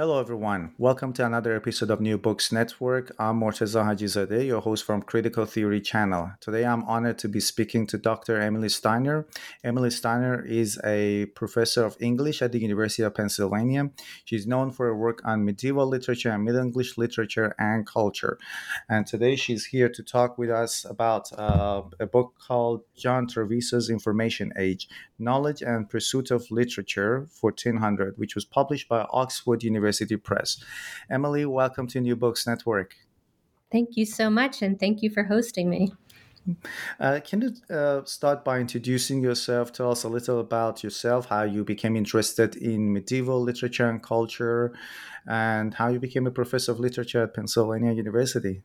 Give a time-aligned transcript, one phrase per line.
[0.00, 0.72] Hello, everyone.
[0.78, 3.14] Welcome to another episode of New Books Network.
[3.18, 6.30] I'm Morteza Hajizadeh, your host from Critical Theory Channel.
[6.40, 8.40] Today, I'm honored to be speaking to Dr.
[8.40, 9.26] Emily Steiner.
[9.62, 13.90] Emily Steiner is a professor of English at the University of Pennsylvania.
[14.24, 18.38] She's known for her work on medieval literature and Middle English literature and culture.
[18.88, 23.90] And today, she's here to talk with us about uh, a book called John Trevisa's
[23.90, 29.89] Information Age Knowledge and Pursuit of Literature, 1400, which was published by Oxford University.
[29.90, 30.62] University Press.
[31.10, 32.94] Emily, welcome to New Books Network.
[33.72, 35.92] Thank you so much, and thank you for hosting me.
[36.98, 39.72] Uh, can you uh, start by introducing yourself?
[39.72, 44.72] Tell us a little about yourself, how you became interested in medieval literature and culture,
[45.26, 48.62] and how you became a professor of literature at Pennsylvania University.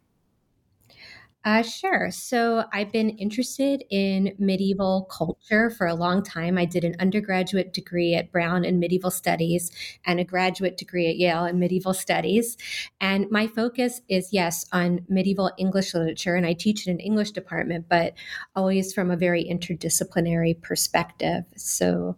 [1.45, 2.09] Uh, sure.
[2.09, 6.57] So I've been interested in medieval culture for a long time.
[6.57, 9.69] I did an undergraduate degree at Brown in medieval studies
[10.07, 12.57] and a graduate degree at Yale in medieval studies.
[12.99, 16.33] And my focus is, yes, on medieval English literature.
[16.33, 18.15] And I teach in an English department, but
[18.55, 21.43] always from a very interdisciplinary perspective.
[21.55, 22.17] So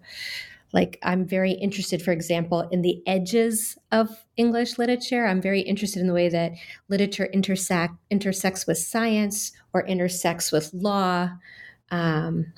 [0.73, 5.25] like i'm very interested for example in the edges of english literature.
[5.25, 6.53] I'm very interested in the way that
[6.89, 11.31] literature intersect, intersects with science or intersects with law.
[11.91, 12.53] Um,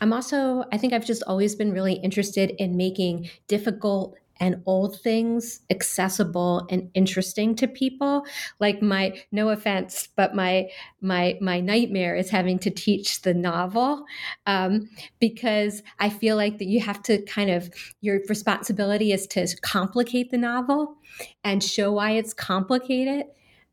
[0.00, 4.98] i'm also i think i've just always been really interested in making difficult and old
[5.00, 8.24] things accessible and interesting to people.
[8.58, 10.68] Like my no offense but my
[11.00, 14.04] my my nightmare is having to teach the novel
[14.46, 19.46] um, because i feel like that you have to kind of your responsibility is to
[19.62, 20.96] complicate the novel
[21.44, 23.26] and show why it's complicated.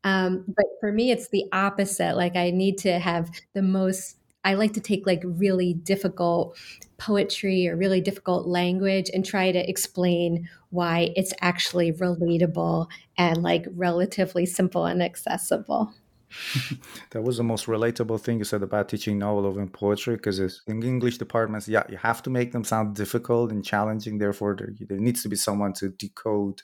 [0.04, 2.16] Um, but for me it's the opposite.
[2.16, 6.56] Like i need to have the most I like to take like really difficult
[6.96, 13.66] poetry or really difficult language and try to explain why it's actually relatable and like
[13.74, 15.92] relatively simple and accessible.
[17.10, 20.82] that was the most relatable thing you said about teaching novel and poetry because in
[20.82, 24.18] English departments, yeah, you have to make them sound difficult and challenging.
[24.18, 26.60] Therefore, there, there needs to be someone to decode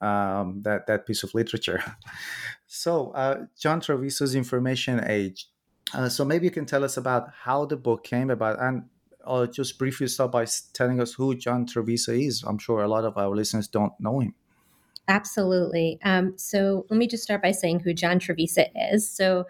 [0.00, 1.82] um, that that piece of literature.
[2.70, 5.46] So, uh, John Trevisa's Information Age
[5.94, 8.84] uh, so maybe you can tell us about how the book came about and
[9.26, 12.42] or just briefly start by telling us who John Trevisa is.
[12.46, 14.34] I'm sure a lot of our listeners don't know him.
[15.06, 15.98] Absolutely.
[16.02, 19.08] Um, so let me just start by saying who John Trevisa is.
[19.08, 19.46] So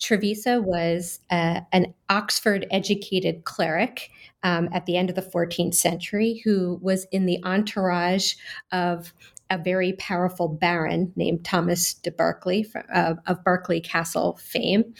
[0.00, 4.10] Trevisa was uh, an Oxford educated cleric
[4.42, 8.34] um, at the end of the 14th century who was in the entourage
[8.72, 9.12] of
[9.50, 14.94] a very powerful baron named Thomas de Berkeley uh, of Berkeley Castle fame.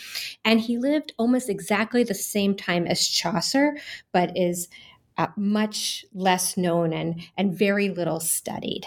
[0.45, 3.77] And he lived almost exactly the same time as Chaucer,
[4.13, 4.69] but is
[5.17, 8.87] uh, much less known and, and very little studied.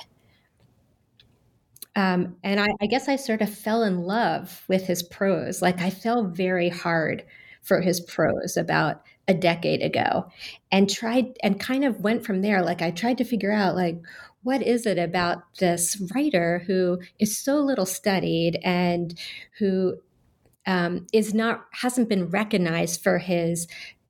[1.95, 5.61] Um, and I, I guess I sort of fell in love with his prose.
[5.61, 7.25] Like I fell very hard
[7.61, 10.29] for his prose about a decade ago
[10.71, 12.63] and tried and kind of went from there.
[12.63, 13.97] Like I tried to figure out like
[14.43, 19.17] what is it about this writer who is so little studied and
[19.59, 19.95] who
[20.65, 23.67] um, is not hasn't been recognized for his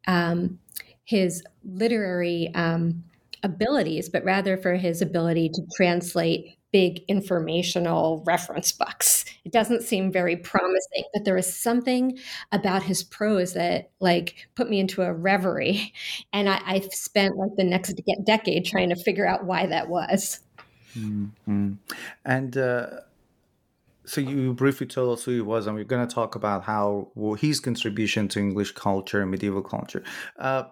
[0.07, 0.59] um,
[1.03, 3.03] his literary um,
[3.43, 9.25] abilities, but rather for his ability to translate big informational reference books.
[9.43, 12.17] It doesn't seem very promising, but there was something
[12.51, 15.93] about his prose that like put me into a reverie.
[16.33, 20.39] And I, I spent like the next decade trying to figure out why that was.
[20.97, 21.73] Mm-hmm.
[22.25, 22.87] And uh,
[24.05, 27.09] so you briefly told us who he was, and we're going to talk about how
[27.15, 30.03] well, his contribution to English culture and medieval culture.
[30.37, 30.63] Uh,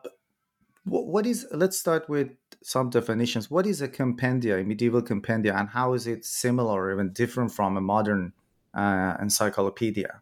[0.86, 2.30] what is let's start with
[2.62, 6.92] some definitions what is a compendia a medieval compendia and how is it similar or
[6.92, 8.34] even different from a modern
[8.74, 10.22] uh, encyclopedia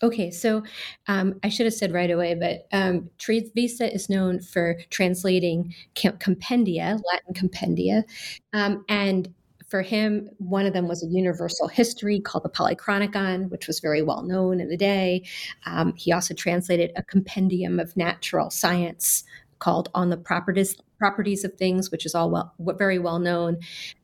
[0.00, 0.62] Okay, so
[1.08, 7.34] um, I should have said right away, but um, is known for translating compendia, Latin
[7.34, 8.04] compendia,
[8.52, 9.34] um, and
[9.68, 14.02] for him, one of them was a universal history called the Polychronicon, which was very
[14.02, 15.24] well known in the day.
[15.66, 19.24] Um, he also translated a compendium of natural science
[19.58, 23.58] called On the Properties Properties of Things, which is all well, very well known,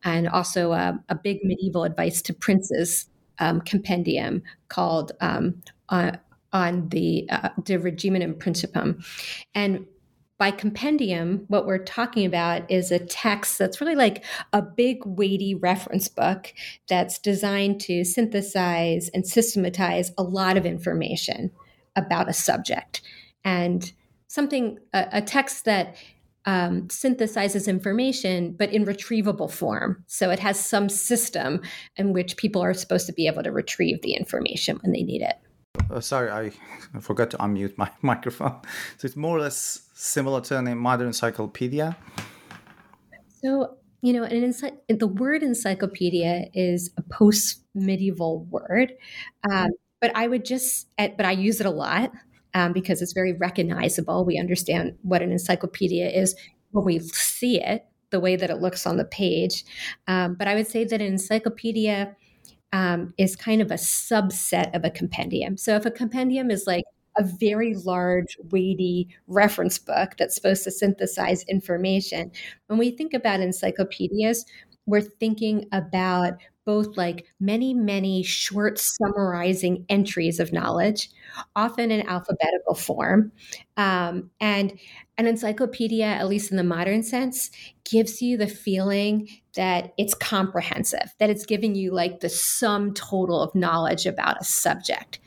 [0.05, 3.07] and also uh, a big medieval advice to princes
[3.39, 6.13] um, compendium called um, uh,
[6.53, 9.05] on the uh, De Regimine Principum,
[9.55, 9.87] and
[10.37, 15.55] by compendium, what we're talking about is a text that's really like a big, weighty
[15.55, 16.53] reference book
[16.89, 21.53] that's designed to synthesize and systematize a lot of information
[21.95, 23.01] about a subject.
[23.45, 23.93] And
[24.35, 25.95] something, a, a text that
[26.45, 30.05] um, synthesizes information, but in retrievable form.
[30.09, 31.63] So it has some system
[31.97, 35.23] in which people are supposed to be able to retrieve the information when they need
[35.23, 35.37] it.
[35.89, 36.51] Uh, sorry, I
[37.01, 38.61] forgot to unmute my microphone.
[38.99, 41.97] So it's more or less similar to a modern encyclopedia.
[43.43, 48.93] So you know, an ency- the word encyclopedia is a post-medieval word,
[49.51, 52.13] um, but I would just, but I use it a lot
[52.55, 54.25] um, because it's very recognizable.
[54.25, 56.35] We understand what an encyclopedia is
[56.71, 59.65] when we see it, the way that it looks on the page.
[60.07, 62.17] Um, but I would say that an encyclopedia
[62.73, 65.57] um, is kind of a subset of a compendium.
[65.57, 66.85] So if a compendium is like
[67.17, 72.33] a very large, weighty reference book that's supposed to synthesize information,
[72.67, 74.45] when we think about encyclopedias,
[74.87, 76.35] we're thinking about
[76.65, 81.11] both like many, many short summarizing entries of knowledge,
[81.55, 83.33] often in alphabetical form.
[83.77, 84.79] Um, and
[85.17, 87.51] an encyclopedia, at least in the modern sense,
[87.85, 93.41] gives you the feeling that it's comprehensive, that it's giving you like the sum total
[93.41, 95.21] of knowledge about a subject.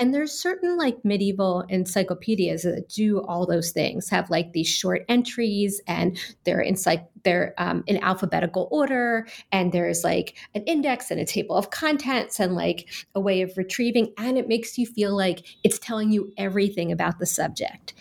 [0.00, 5.04] And there's certain like medieval encyclopedias that do all those things, have like these short
[5.10, 11.10] entries and they're in like they're um, in alphabetical order, and there's like an index
[11.10, 14.86] and a table of contents and like a way of retrieving, and it makes you
[14.86, 17.92] feel like it's telling you everything about the subject.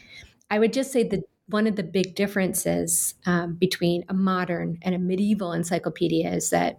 [0.49, 4.95] I would just say that one of the big differences um, between a modern and
[4.95, 6.77] a medieval encyclopedia is that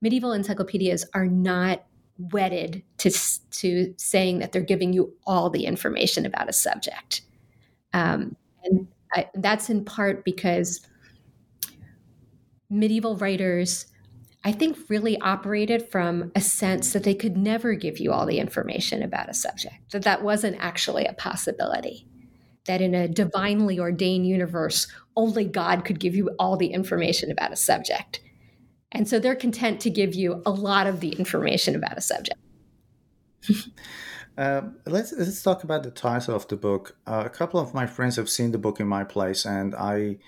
[0.00, 1.84] medieval encyclopedias are not
[2.18, 3.10] wedded to,
[3.50, 7.22] to saying that they're giving you all the information about a subject.
[7.92, 10.80] Um, and I, that's in part because
[12.68, 13.86] medieval writers,
[14.44, 18.38] I think, really operated from a sense that they could never give you all the
[18.38, 22.06] information about a subject, that that wasn't actually a possibility
[22.66, 24.86] that in a divinely ordained universe,
[25.16, 28.20] only God could give you all the information about a subject.
[28.92, 32.38] And so they're content to give you a lot of the information about a subject.
[34.38, 36.96] uh, let's let's talk about the title of the book.
[37.06, 40.18] Uh, a couple of my friends have seen the book in my place, and I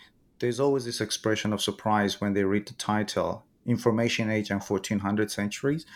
[0.40, 5.30] there's always this expression of surprise when they read the title, "Information Age and 1400
[5.30, 5.86] Centuries."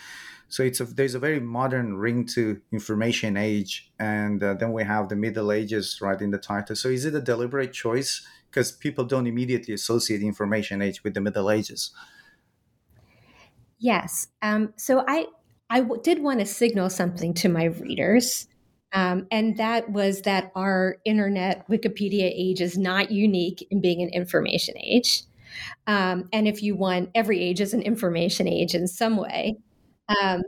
[0.52, 4.84] So it's a, there's a very modern ring to information age, and uh, then we
[4.84, 6.76] have the Middle Ages right in the title.
[6.76, 11.22] So is it a deliberate choice because people don't immediately associate information age with the
[11.22, 11.92] Middle Ages?
[13.82, 14.28] Yes.
[14.42, 15.26] Um, so I
[15.68, 18.46] I w- did want to signal something to my readers.
[18.94, 24.10] Um, and that was that our internet Wikipedia age is not unique in being an
[24.10, 25.24] information age.
[25.86, 29.58] Um, and if you want, every age is an information age in some way.
[30.22, 30.42] Um,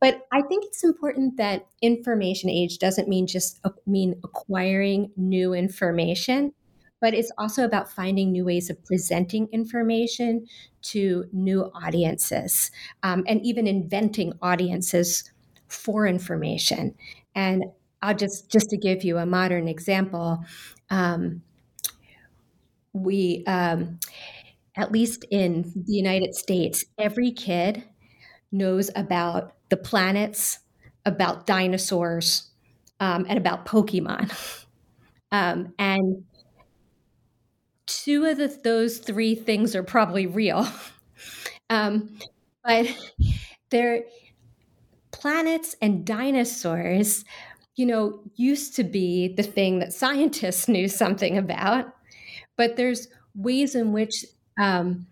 [0.00, 6.52] but I think it's important that information age doesn't mean just mean acquiring new information,
[7.00, 10.46] but it's also about finding new ways of presenting information
[10.82, 12.70] to new audiences
[13.02, 15.30] um, and even inventing audiences
[15.68, 16.94] for information.
[17.34, 17.64] And
[18.02, 20.44] I'll just just to give you a modern example,
[20.90, 21.42] um,
[22.92, 23.98] we um,
[24.76, 27.84] at least in the United States, every kid
[28.52, 30.60] knows about the planets,
[31.04, 32.50] about dinosaurs,
[33.00, 34.32] um, and about Pokemon.
[35.30, 36.24] Um, and
[37.88, 40.68] two of the, those three things are probably real.
[41.70, 42.16] um,
[42.64, 42.86] but
[43.70, 44.04] they're
[45.10, 47.24] planets and dinosaurs,
[47.76, 51.86] you know, used to be the thing that scientists knew something about.
[52.56, 54.24] But there's ways in which
[54.60, 55.06] um,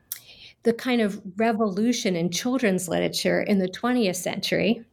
[0.62, 4.84] the kind of revolution in children's literature in the 20th century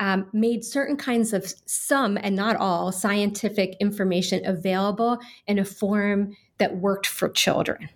[0.00, 6.34] um, made certain kinds of some and not all scientific information available in a form
[6.62, 7.88] that worked for children.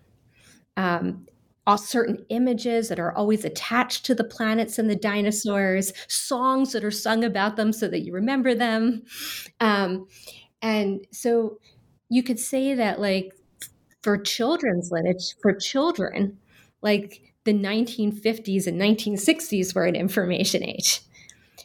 [0.76, 1.26] Um,
[1.68, 6.82] all certain images that are always attached to the planets and the dinosaurs, songs that
[6.84, 9.04] are sung about them so that you remember them.
[9.60, 10.08] Um,
[10.60, 11.58] and so
[12.08, 13.32] you could say that, like,
[14.02, 16.38] for children's literature, for children,
[16.82, 21.02] like the 1950s and 1960s were an information age.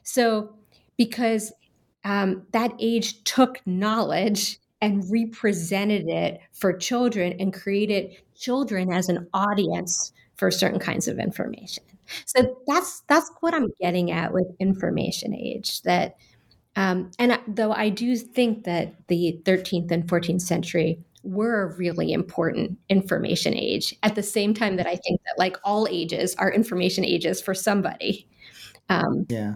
[0.03, 0.55] So,
[0.97, 1.51] because
[2.03, 9.27] um, that age took knowledge and represented it for children and created children as an
[9.33, 11.83] audience for certain kinds of information.
[12.25, 15.81] So that's that's what I'm getting at with information age.
[15.83, 16.17] That
[16.75, 22.11] um, and though I do think that the 13th and 14th century were a really
[22.11, 26.51] important information age, at the same time that I think that like all ages are
[26.51, 28.27] information ages for somebody.
[28.89, 29.55] Um, yeah.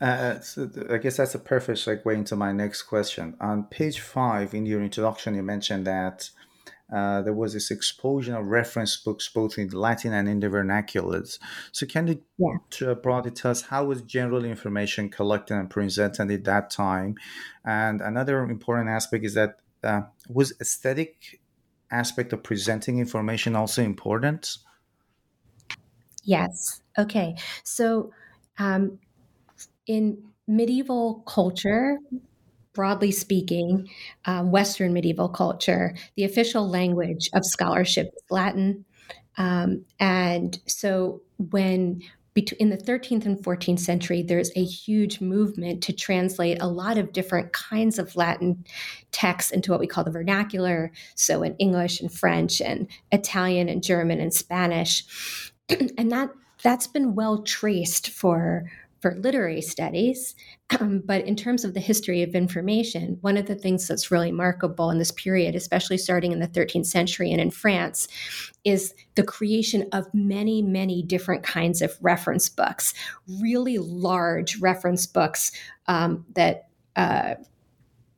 [0.00, 3.36] Uh, so I guess that's a perfect segue into my next question.
[3.40, 6.30] On page five in your introduction, you mentioned that
[6.92, 11.38] uh, there was this explosion of reference books both in Latin and in the vernaculars.
[11.72, 12.94] So, can you yeah.
[12.94, 17.16] broadly tell us how was general information collected and presented at that time?
[17.64, 21.40] And another important aspect is that uh, was aesthetic
[21.90, 24.58] aspect of presenting information also important?
[26.22, 26.82] Yes.
[26.98, 27.36] Okay.
[27.64, 28.12] So,
[28.58, 28.98] um,
[29.86, 31.98] in medieval culture,
[32.72, 33.88] broadly speaking,
[34.26, 38.84] um, Western medieval culture, the official language of scholarship is Latin.
[39.38, 42.02] Um, and so when
[42.58, 47.12] in the 13th and 14th century, there's a huge movement to translate a lot of
[47.12, 48.64] different kinds of Latin
[49.10, 50.92] texts into what we call the vernacular.
[51.14, 55.52] So, in English and French and Italian and German and Spanish.
[55.70, 56.30] and that
[56.62, 60.34] that's been well traced for for literary studies.
[60.80, 64.90] But in terms of the history of information, one of the things that's really remarkable
[64.90, 68.08] in this period, especially starting in the 13th century and in France,
[68.64, 72.94] is the creation of many, many different kinds of reference books,
[73.40, 75.52] really large reference books
[75.86, 76.68] um, that.
[76.96, 77.34] Uh,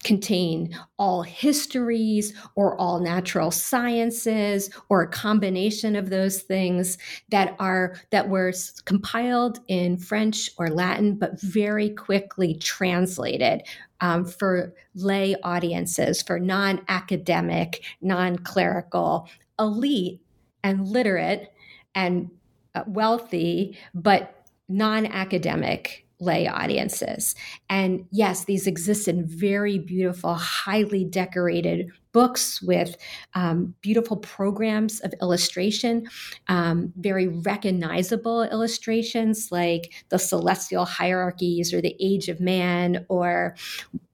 [0.04, 6.98] contain all histories or all natural sciences or a combination of those things
[7.30, 8.52] that are that were
[8.84, 13.62] compiled in french or latin but very quickly translated
[14.00, 19.28] um, for lay audiences for non-academic non-clerical
[19.58, 20.20] elite
[20.62, 21.52] and literate
[21.96, 22.30] and
[22.76, 27.34] uh, wealthy but non-academic lay audiences.
[27.68, 32.96] And yes, these exist in very beautiful, highly decorated books with
[33.34, 36.08] um, beautiful programs of illustration,
[36.48, 43.54] um, very recognizable illustrations like the celestial hierarchies or the age of man or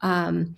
[0.03, 0.57] um,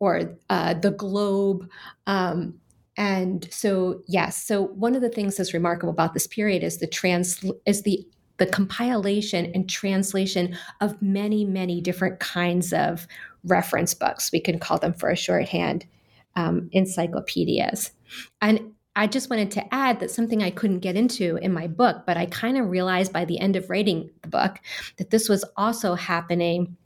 [0.00, 1.68] or uh, the globe.
[2.08, 2.58] Um,
[2.96, 6.86] and so, yes, so one of the things that's remarkable about this period is the
[6.86, 8.04] trans is the
[8.42, 13.06] the compilation and translation of many, many different kinds of
[13.44, 14.32] reference books.
[14.32, 15.86] We can call them for a shorthand
[16.34, 17.92] um, encyclopedias.
[18.40, 22.02] And I just wanted to add that something I couldn't get into in my book,
[22.04, 24.58] but I kind of realized by the end of writing the book
[24.96, 26.76] that this was also happening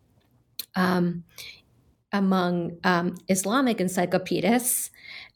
[0.75, 1.25] um,
[2.13, 4.91] among um, Islamic encyclopedists.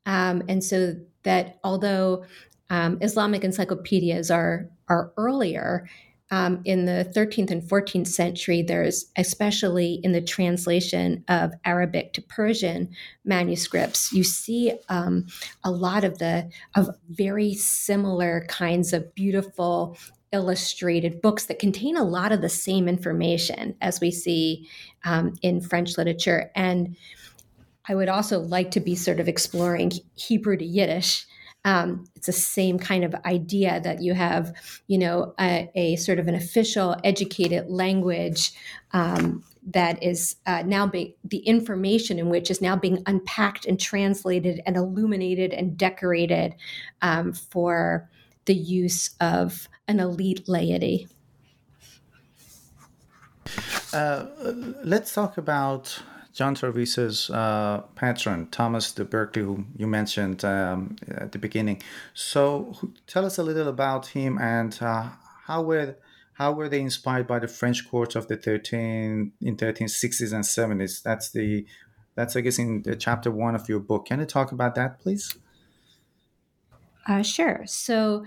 [0.05, 2.27] Um, and so that although
[2.69, 5.89] um, Islamic encyclopedias are are earlier,
[6.31, 12.23] um, in the 13th and 14th century, there's especially in the translation of Arabic to
[12.23, 12.91] Persian
[13.25, 15.27] manuscripts, you see um,
[15.65, 19.99] a lot of the of very similar kinds of beautiful
[20.33, 24.69] illustrated books that contain a lot of the same information as we see
[25.05, 26.53] um, in French literature.
[26.55, 26.97] And
[27.89, 31.27] I would also like to be sort of exploring Hebrew to Yiddish
[31.65, 34.55] um, it's the same kind of idea that you have,
[34.87, 38.53] you know, a, a sort of an official educated language
[38.93, 43.79] um, that is uh, now being the information in which is now being unpacked and
[43.79, 46.55] translated and illuminated and decorated
[47.03, 48.09] um, for
[48.47, 51.09] the use of an elite laity.
[53.93, 54.27] Uh,
[54.85, 56.01] let's talk about
[56.33, 61.83] John Trevisa's uh, patron, Thomas de Berkeley, who you mentioned um, at the beginning.
[62.15, 65.09] So, tell us a little about him and uh,
[65.47, 65.97] how were
[66.35, 71.03] how were they inspired by the French court of the 13 in 1360s and 70s?
[71.03, 71.67] That's the
[72.15, 74.07] that's I guess in the chapter one of your book.
[74.07, 75.37] Can you talk about that, please?
[77.07, 77.63] Uh, sure.
[77.67, 78.25] So,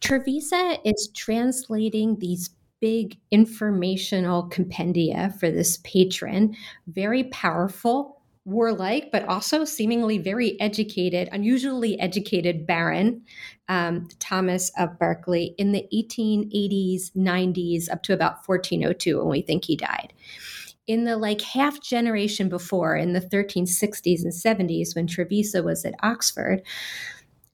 [0.00, 2.50] Trevisa is translating these
[2.86, 6.54] big informational compendia for this patron,
[6.86, 13.22] very powerful, warlike, but also seemingly very educated, unusually educated baron,
[13.68, 19.64] um, Thomas of Berkeley, in the 1880s, 90s, up to about 1402 when we think
[19.64, 20.12] he died.
[20.86, 25.96] In the like half generation before, in the 1360s and 70s, when Trevisa was at
[26.04, 26.62] Oxford,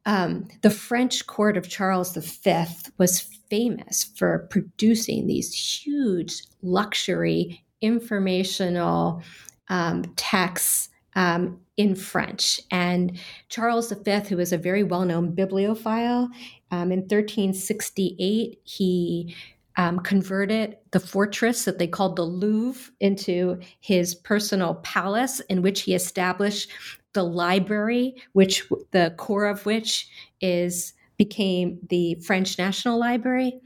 [0.04, 2.64] um, the French court of Charles V
[2.98, 9.22] was famous for producing these huge luxury informational
[9.68, 12.60] um, texts um, in French.
[12.70, 13.18] And
[13.48, 16.28] Charles V, who was a very well known bibliophile,
[16.70, 19.34] um, in 1368, he
[19.76, 25.82] um, converted the fortress that they called the Louvre into his personal palace, in which
[25.82, 26.70] he established
[27.12, 30.08] the library, which the core of which
[30.40, 33.60] is became the French National Library.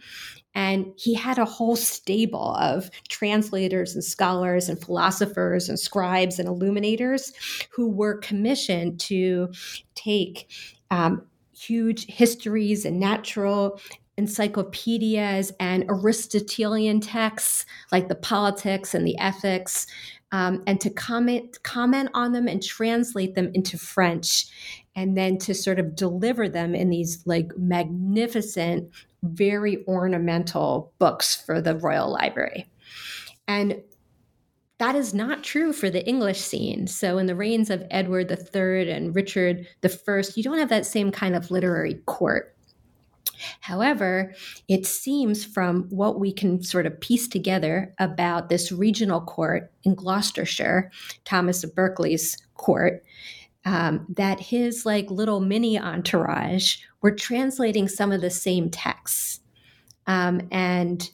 [0.54, 6.48] And he had a whole stable of translators and scholars and philosophers and scribes and
[6.48, 7.32] illuminators
[7.70, 9.52] who were commissioned to
[9.94, 10.50] take
[10.90, 13.78] um, huge histories and natural
[14.18, 19.86] encyclopedias and Aristotelian texts like the politics and the ethics,
[20.32, 24.46] um, and to comment comment on them and translate them into French,
[24.94, 28.90] and then to sort of deliver them in these like magnificent,
[29.22, 32.66] very ornamental books for the Royal Library,
[33.46, 33.82] and.
[34.78, 36.86] That is not true for the English scene.
[36.86, 41.10] So, in the reigns of Edward III and Richard I, you don't have that same
[41.10, 42.55] kind of literary court.
[43.60, 44.34] However,
[44.68, 49.94] it seems from what we can sort of piece together about this regional court in
[49.94, 50.90] Gloucestershire,
[51.24, 53.04] Thomas of Berkeley's court,
[53.64, 59.40] um, that his like little mini entourage were translating some of the same texts.
[60.06, 61.10] Um, and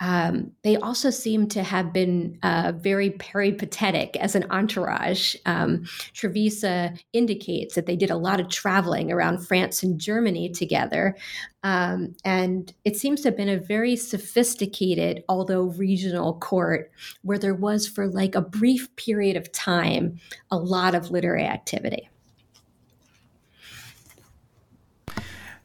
[0.00, 5.36] um, they also seem to have been uh, very peripatetic as an entourage.
[5.46, 5.84] Um,
[6.14, 11.16] Trevisa indicates that they did a lot of traveling around France and Germany together.
[11.62, 17.54] Um, and it seems to have been a very sophisticated, although regional court, where there
[17.54, 22.08] was, for like a brief period of time, a lot of literary activity.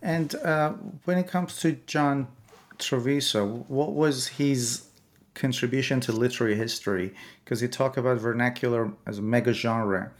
[0.02, 0.72] And uh,
[1.06, 2.28] when it comes to John
[2.82, 4.88] Trevisa, what was his
[5.34, 7.14] contribution to literary history?
[7.44, 10.12] Because he talked about vernacular as a mega genre.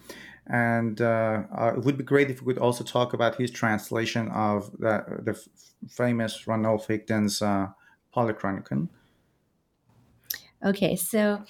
[0.48, 4.30] And uh, uh, it would be great if we could also talk about his translation
[4.30, 5.48] of the, the f-
[5.90, 7.68] famous Ranulph Higden's uh,
[8.16, 8.90] Polychronicon.
[10.64, 11.44] Okay, so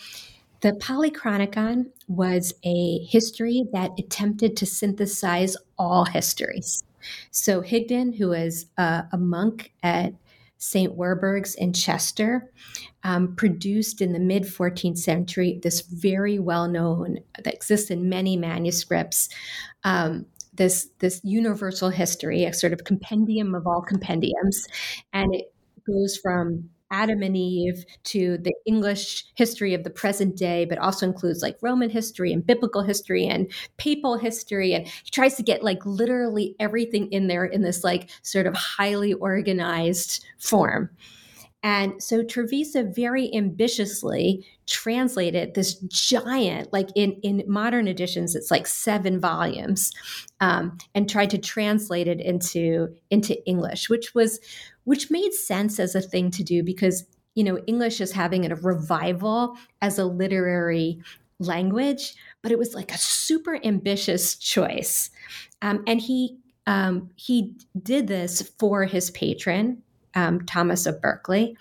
[0.61, 6.83] the Polychronicon was a history that attempted to synthesize all histories.
[7.31, 10.13] So Higden, who was uh, a monk at
[10.61, 10.95] St.
[10.95, 12.51] Werburgh's in Chester,
[13.03, 18.37] um, produced in the mid 14th century this very well known, that exists in many
[18.37, 19.27] manuscripts,
[19.83, 24.67] um, this, this universal history, a sort of compendium of all compendiums.
[25.13, 25.51] And it
[25.87, 31.07] goes from Adam and Eve to the English history of the present day, but also
[31.07, 34.73] includes like Roman history and biblical history and papal history.
[34.73, 38.53] And he tries to get like literally everything in there in this like sort of
[38.53, 40.89] highly organized form.
[41.63, 48.65] And so Trevisa very ambitiously translated this giant, like in, in modern editions, it's like
[48.65, 49.91] seven volumes,
[50.39, 54.39] um, and tried to translate it into, into English, which was
[54.83, 58.55] which made sense as a thing to do because you know English is having a
[58.55, 61.01] revival as a literary
[61.39, 65.09] language, but it was like a super ambitious choice,
[65.61, 69.81] um, and he um, he did this for his patron
[70.15, 71.57] um, Thomas of Berkeley,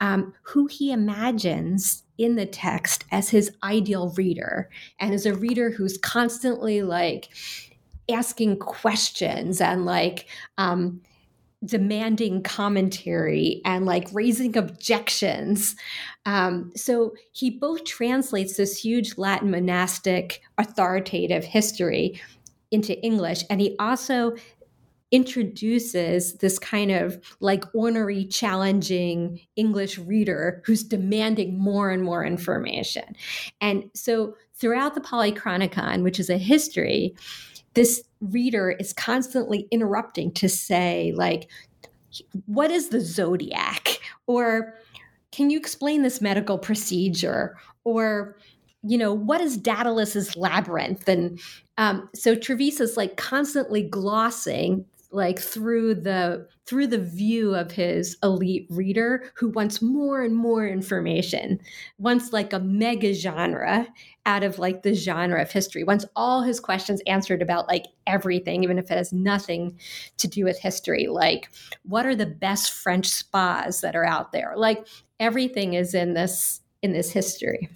[0.00, 4.68] um, who he imagines in the text as his ideal reader
[4.98, 7.28] and as a reader who's constantly like
[8.10, 10.26] asking questions and like
[10.58, 11.00] um,
[11.64, 15.76] demanding commentary and like raising objections.
[16.24, 22.20] Um, so he both translates this huge Latin monastic authoritative history
[22.70, 24.34] into English, and he also
[25.10, 33.16] introduces this kind of like ornery, challenging English reader who's demanding more and more information.
[33.60, 37.16] And so throughout the Polychronicon, which is a history,
[37.74, 41.48] this reader is constantly interrupting to say, like,
[42.46, 44.00] what is the zodiac?
[44.26, 44.74] Or
[45.30, 47.56] can you explain this medical procedure?
[47.84, 48.36] Or,
[48.82, 51.08] you know, what is Daedalus's labyrinth?
[51.08, 51.40] And
[51.78, 58.66] um, so Trevisa's like constantly glossing like through the through the view of his elite
[58.70, 61.58] reader who wants more and more information
[61.98, 63.86] wants like a mega genre
[64.26, 68.62] out of like the genre of history wants all his questions answered about like everything
[68.62, 69.76] even if it has nothing
[70.16, 71.08] to do with history.
[71.08, 71.50] Like
[71.82, 74.54] what are the best french spas that are out there?
[74.56, 74.86] Like
[75.18, 77.68] everything is in this in this history.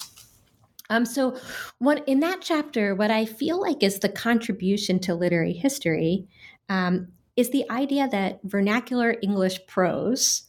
[0.91, 1.39] Um, so,
[1.79, 6.29] what in that chapter, what I feel like is the contribution to literary history
[6.69, 10.43] um, is the idea that vernacular English prose,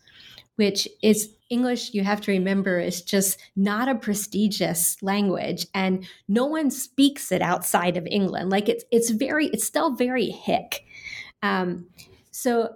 [0.55, 6.45] which is English, you have to remember, is just not a prestigious language, and no
[6.45, 8.49] one speaks it outside of England.
[8.49, 10.83] Like it's it's very it's still very hick.
[11.43, 11.87] Um,
[12.31, 12.75] so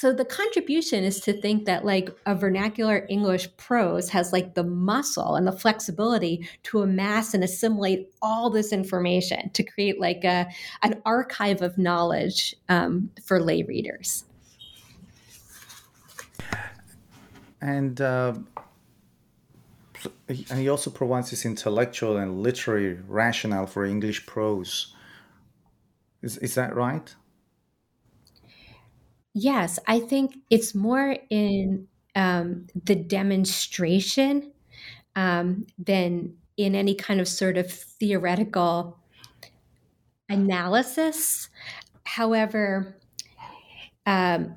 [0.00, 4.64] so the contribution is to think that like a vernacular English prose has like the
[4.64, 10.48] muscle and the flexibility to amass and assimilate all this information to create like a
[10.82, 14.24] an archive of knowledge um, for lay readers.
[17.60, 18.38] And uh,
[20.28, 24.94] and he also provides this intellectual and literary rationale for English prose.
[26.22, 27.14] Is is that right?
[29.34, 34.52] Yes, I think it's more in um, the demonstration
[35.16, 38.98] um, than in any kind of sort of theoretical
[40.28, 41.48] analysis.
[42.04, 42.96] However,
[44.06, 44.56] um,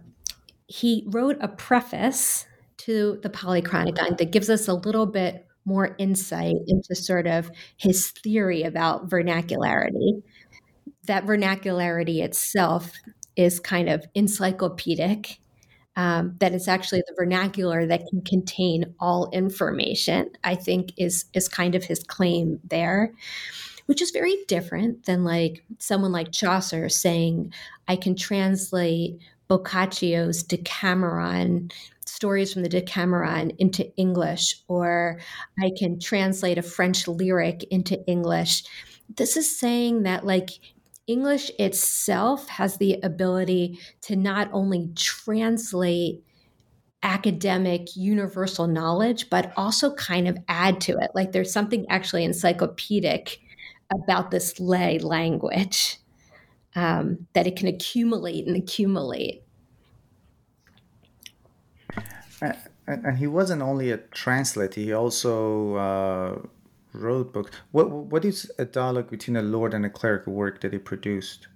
[0.67, 2.45] he wrote a preface
[2.77, 8.11] to the Polychronicon that gives us a little bit more insight into sort of his
[8.11, 10.21] theory about vernacularity.
[11.07, 12.91] That vernacularity itself
[13.35, 15.39] is kind of encyclopedic,
[15.95, 21.47] um, that it's actually the vernacular that can contain all information, I think is is
[21.47, 23.13] kind of his claim there,
[23.85, 27.53] which is very different than like someone like Chaucer saying,
[27.87, 29.19] I can translate
[29.49, 31.69] Boccaccio's Decameron
[32.05, 35.19] stories from the Decameron into English, or
[35.61, 38.63] I can translate a French lyric into English.
[39.15, 40.51] This is saying that, like,
[41.07, 46.23] English itself has the ability to not only translate
[47.03, 51.11] academic universal knowledge, but also kind of add to it.
[51.13, 53.39] Like there's something actually encyclopedic
[53.93, 55.97] about this lay language
[56.75, 59.43] um, that it can accumulate and accumulate.
[62.87, 66.47] and he wasn't only a translator; he also uh,
[66.93, 67.51] wrote books.
[67.71, 71.47] What what is a dialogue between a lord and a cleric work that he produced?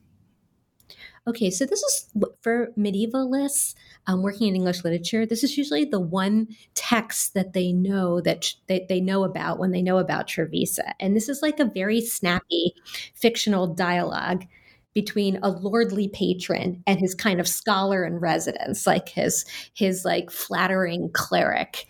[1.27, 2.09] Okay, so this is
[2.41, 3.75] for medievalists
[4.07, 5.25] um, working in English literature.
[5.25, 9.71] This is usually the one text that they know that they, they know about when
[9.71, 12.73] they know about Trevisa, and this is like a very snappy
[13.13, 14.45] fictional dialogue
[14.97, 20.31] between a lordly patron and his kind of scholar in residence, like his his like
[20.31, 21.85] flattering cleric.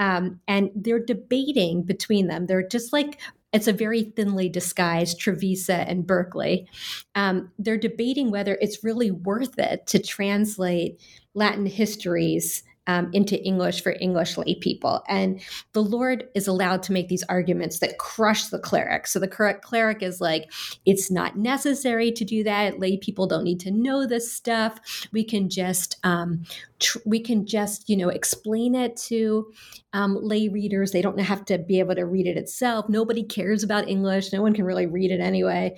[0.00, 2.46] Um, and they're debating between them.
[2.46, 3.20] They're just like
[3.52, 6.68] it's a very thinly disguised Trevisa and Berkeley.
[7.14, 11.00] Um, they're debating whether it's really worth it to translate
[11.34, 15.02] Latin histories um, into English for English lay people.
[15.08, 15.40] And
[15.72, 19.06] the Lord is allowed to make these arguments that crush the cleric.
[19.06, 20.50] So the correct cleric is like,
[20.86, 22.80] it's not necessary to do that.
[22.80, 24.80] Lay people don't need to know this stuff.
[25.12, 26.44] We can just, um,
[26.80, 29.52] tr- we can just, you know, explain it to
[29.92, 30.90] um, lay readers.
[30.90, 32.88] They don't have to be able to read it itself.
[32.88, 34.32] Nobody cares about English.
[34.32, 35.76] No one can really read it anyway.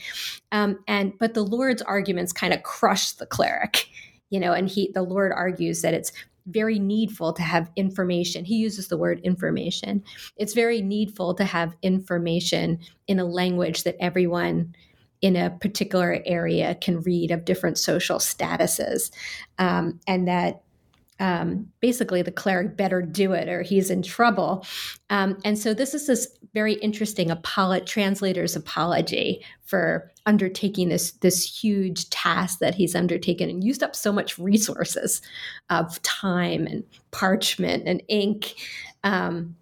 [0.52, 3.86] Um, and but the Lord's arguments kind of crush the cleric
[4.30, 6.10] you know and he the lord argues that it's
[6.46, 8.44] very needful to have information.
[8.44, 10.02] He uses the word information.
[10.36, 14.74] It's very needful to have information in a language that everyone
[15.20, 19.10] in a particular area can read of different social statuses,
[19.58, 20.62] um, and that
[21.20, 24.66] um, basically the cleric better do it or he's in trouble.
[25.08, 31.62] Um, and so this is this very interesting apolo- translator's apology for undertaking this this
[31.62, 35.20] huge task that he's undertaken and used up so much resources
[35.70, 38.54] of time and parchment and ink
[39.04, 39.56] um,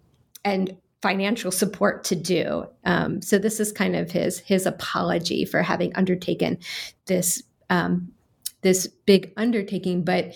[0.45, 2.65] and financial support to do.
[2.85, 6.59] Um, so this is kind of his his apology for having undertaken
[7.05, 8.11] this um,
[8.61, 10.35] this big undertaking, but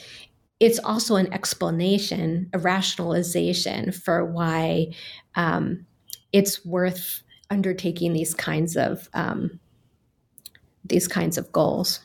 [0.60, 4.88] it's also an explanation, a rationalization for why
[5.36, 5.86] um,
[6.32, 9.60] it's worth undertaking these kinds of um,
[10.88, 12.00] these kinds of goals.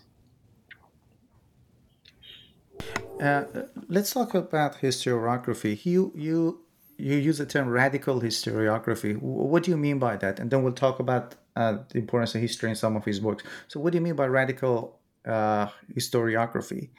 [3.21, 3.45] Uh,
[3.89, 5.85] let's talk about historiography.
[5.85, 6.61] You you
[6.97, 9.21] you use the term radical historiography.
[9.21, 10.39] What do you mean by that?
[10.39, 13.45] And then we'll talk about uh, the importance of history in some of his books.
[13.69, 16.91] So, what do you mean by radical uh, historiography?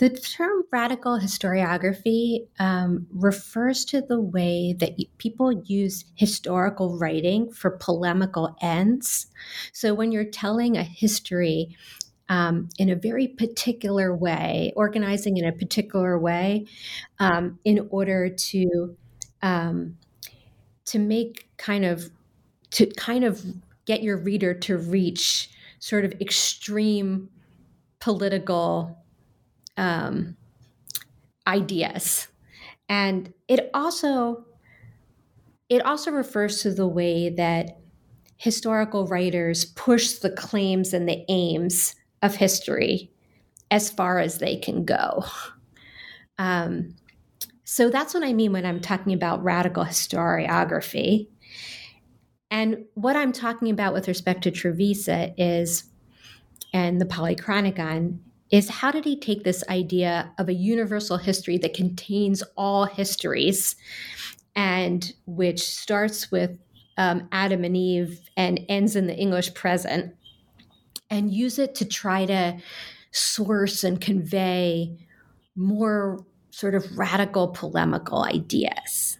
[0.00, 7.72] The term radical historiography um, refers to the way that people use historical writing for
[7.72, 9.26] polemical ends.
[9.74, 11.76] So when you're telling a history
[12.30, 16.64] um, in a very particular way, organizing in a particular way,
[17.18, 18.96] um, in order to
[19.42, 19.98] um,
[20.86, 22.08] to make kind of
[22.70, 23.44] to kind of
[23.84, 27.28] get your reader to reach sort of extreme
[27.98, 28.96] political
[29.80, 30.36] um,
[31.46, 32.28] ideas.
[32.88, 34.44] And it also
[35.68, 37.78] it also refers to the way that
[38.36, 43.10] historical writers push the claims and the aims of history
[43.70, 45.24] as far as they can go.
[46.38, 46.96] Um,
[47.64, 51.28] so that's what I mean when I'm talking about radical historiography.
[52.50, 55.84] And what I'm talking about with respect to Trevisa is,
[56.72, 58.18] and the Polychronicon,
[58.50, 63.76] is how did he take this idea of a universal history that contains all histories
[64.56, 66.58] and which starts with
[66.98, 70.14] um, Adam and Eve and ends in the English present
[71.08, 72.58] and use it to try to
[73.12, 74.96] source and convey
[75.56, 79.19] more sort of radical polemical ideas.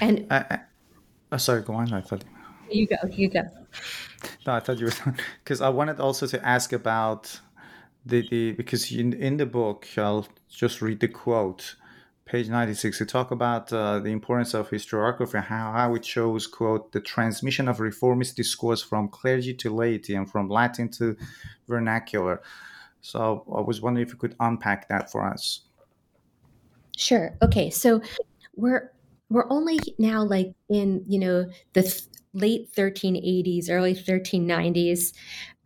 [0.00, 0.60] And I, I,
[1.32, 1.92] oh, sorry, go on.
[1.92, 2.24] I thought
[2.70, 3.42] you go, you go.
[4.46, 7.40] No, I thought you were because I wanted also to ask about
[8.06, 11.76] the, the because in, in the book I'll just read the quote,
[12.24, 13.00] page ninety six.
[13.00, 17.68] You talk about uh, the importance of historiography, how how it shows quote the transmission
[17.68, 21.16] of reformist discourse from clergy to laity and from Latin to
[21.68, 22.40] vernacular.
[23.02, 25.62] So I was wondering if you could unpack that for us.
[26.96, 27.34] Sure.
[27.42, 27.70] Okay.
[27.70, 28.02] So
[28.56, 28.92] we're
[29.30, 32.02] we're only now like in you know the th-
[32.34, 35.12] late 1380s early 1390s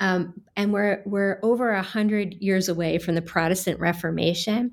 [0.01, 4.73] um, and we're we're over a hundred years away from the protestant reformation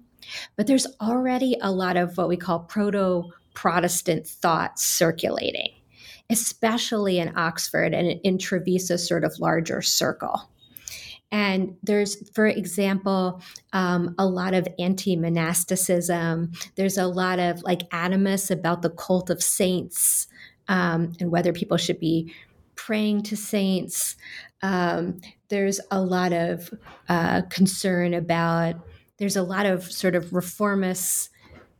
[0.55, 3.23] but there's already a lot of what we call proto
[3.53, 5.69] protestant thought circulating
[6.29, 10.49] especially in oxford and in trevisa's sort of larger circle
[11.31, 13.41] and there's, for example,
[13.73, 16.51] um, a lot of anti monasticism.
[16.75, 20.27] There's a lot of like animus about the cult of saints
[20.67, 22.33] um, and whether people should be
[22.75, 24.15] praying to saints.
[24.61, 26.73] Um, there's a lot of
[27.09, 28.75] uh, concern about,
[29.17, 31.30] there's a lot of sort of reformist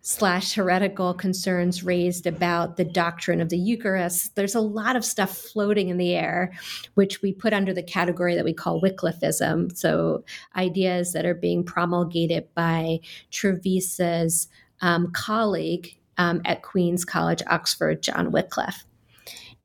[0.02, 4.36] slash heretical concerns raised about the doctrine of the Eucharist.
[4.36, 6.52] There's a lot of stuff floating in the air,
[6.96, 9.78] which we put under the category that we call Wycliffeism.
[9.78, 10.24] So
[10.56, 13.00] ideas that are being promulgated by
[13.32, 14.48] Trevisa's
[14.82, 18.86] um, colleague um, at Queen's College, Oxford, John Wycliffe.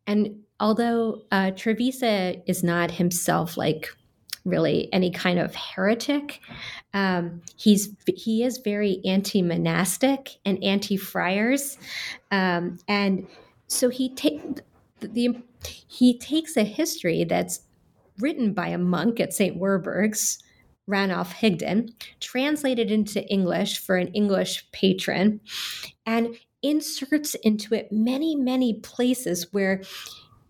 [0.06, 3.88] And although uh, Trevisa is not himself like
[4.46, 6.40] really any kind of heretic.
[6.94, 11.78] Um, he's he is very anti-monastic and anti-friars,
[12.30, 13.26] um, and
[13.66, 14.40] so he take
[15.00, 15.42] the
[15.88, 17.60] he takes a history that's
[18.18, 19.58] written by a monk at St.
[19.58, 20.42] Werburgh's,
[20.86, 25.40] Ranulph Higden, translated into English for an English patron,
[26.06, 29.82] and inserts into it many, many places where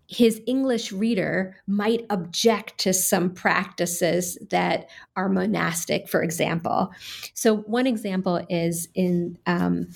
[0.07, 6.89] his English reader might object to some practices that are monastic, for example.
[7.33, 9.89] So, one example is in um,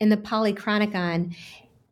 [0.00, 1.36] in the Polychronicon,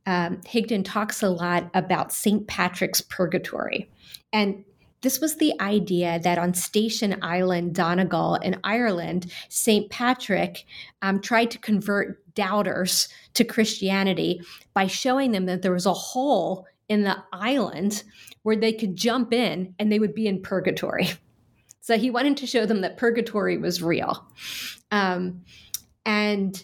[0.06, 2.46] um, Higden talks a lot about St.
[2.46, 3.90] Patrick's Purgatory,
[4.32, 4.64] and
[5.02, 9.88] this was the idea that on Station Island, Donegal, in Ireland, St.
[9.90, 10.64] Patrick
[11.02, 14.40] um, tried to convert doubters to Christianity
[14.74, 18.02] by showing them that there was a hole in the island
[18.42, 21.10] where they could jump in and they would be in purgatory.
[21.80, 24.30] So he wanted to show them that purgatory was real.
[24.90, 25.42] Um,
[26.04, 26.62] and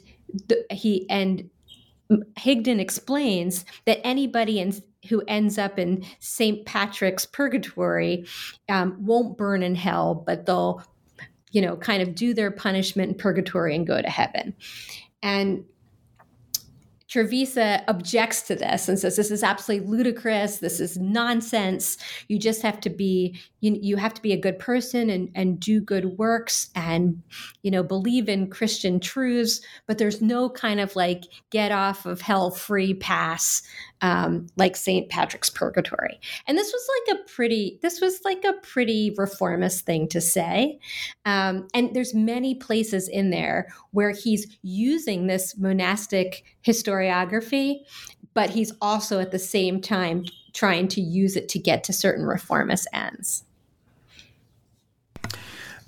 [0.49, 1.49] the, he and
[2.37, 4.75] Higden explains that anybody in,
[5.09, 6.67] who ends up in St.
[6.67, 8.27] Patrick's purgatory
[8.69, 10.83] um, won't burn in hell, but they'll,
[11.53, 14.55] you know, kind of do their punishment in purgatory and go to heaven.
[15.23, 15.65] And
[17.15, 20.59] Trevisa objects to this and says this is absolutely ludicrous.
[20.59, 21.97] This is nonsense.
[22.27, 25.61] You just have to be you, you have to be a good person and and
[25.61, 27.23] do good works and
[27.63, 29.61] you know believe in Christian truths.
[29.87, 33.63] But there's no kind of like get off of hell free pass
[34.05, 35.09] um, like St.
[35.09, 36.21] Patrick's Purgatory.
[36.47, 40.79] And this was like a pretty this was like a pretty reformist thing to say.
[41.25, 47.79] Um, and there's many places in there where he's using this monastic historiography,
[48.35, 52.27] but he's also at the same time trying to use it to get to certain
[52.27, 53.45] reformist ends.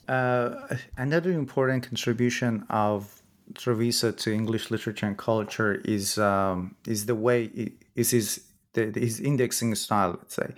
[0.08, 3.20] Uh, another important contribution of
[3.52, 7.50] Trevisa to English literature and culture is um, is the way
[7.96, 10.54] is his the, his indexing style, let's say.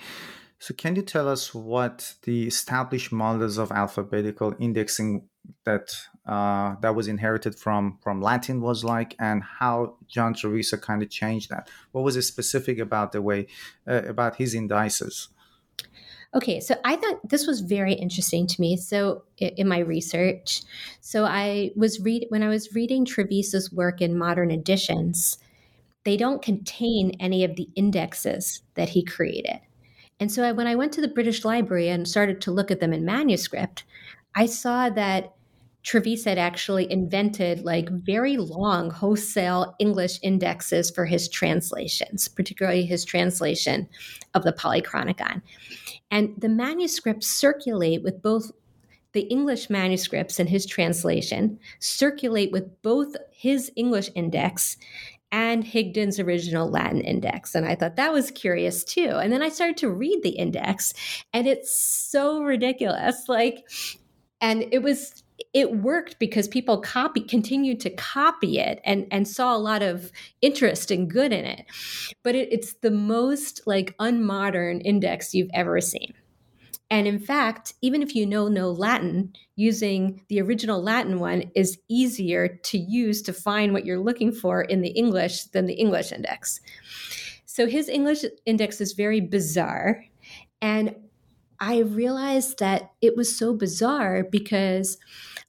[0.58, 5.28] So, can you tell us what the established models of alphabetical indexing
[5.64, 5.88] that
[6.26, 11.10] uh, that was inherited from from Latin was like, and how John Trevisa kind of
[11.10, 11.70] changed that?
[11.92, 13.46] What was it specific about the way
[13.86, 15.28] uh, about his indices?
[16.34, 18.76] Okay, so I thought this was very interesting to me.
[18.76, 20.62] So in my research,
[21.00, 25.38] so I was read when I was reading Trevisa's work in modern editions,
[26.08, 29.60] they don't contain any of the indexes that he created.
[30.18, 32.80] And so I, when I went to the British Library and started to look at
[32.80, 33.84] them in manuscript,
[34.34, 35.34] I saw that
[35.84, 43.04] Trevisa had actually invented like very long wholesale English indexes for his translations, particularly his
[43.04, 43.86] translation
[44.32, 45.42] of the Polychronicon.
[46.10, 48.50] And the manuscripts circulate with both
[49.12, 54.78] the English manuscripts and his translation circulate with both his English index
[55.30, 57.54] and Higden's original Latin index.
[57.54, 59.10] And I thought that was curious too.
[59.10, 60.94] And then I started to read the index,
[61.32, 63.28] and it's so ridiculous.
[63.28, 63.68] Like,
[64.40, 65.22] and it was
[65.54, 70.10] it worked because people copy continued to copy it and and saw a lot of
[70.42, 71.64] interest and good in it
[72.22, 76.12] but it, it's the most like unmodern index you've ever seen
[76.90, 81.78] and in fact even if you know no latin using the original latin one is
[81.88, 86.12] easier to use to find what you're looking for in the english than the english
[86.12, 86.60] index.
[87.44, 90.04] So his english index is very bizarre.
[90.60, 90.94] And
[91.60, 94.96] I realized that it was so bizarre because,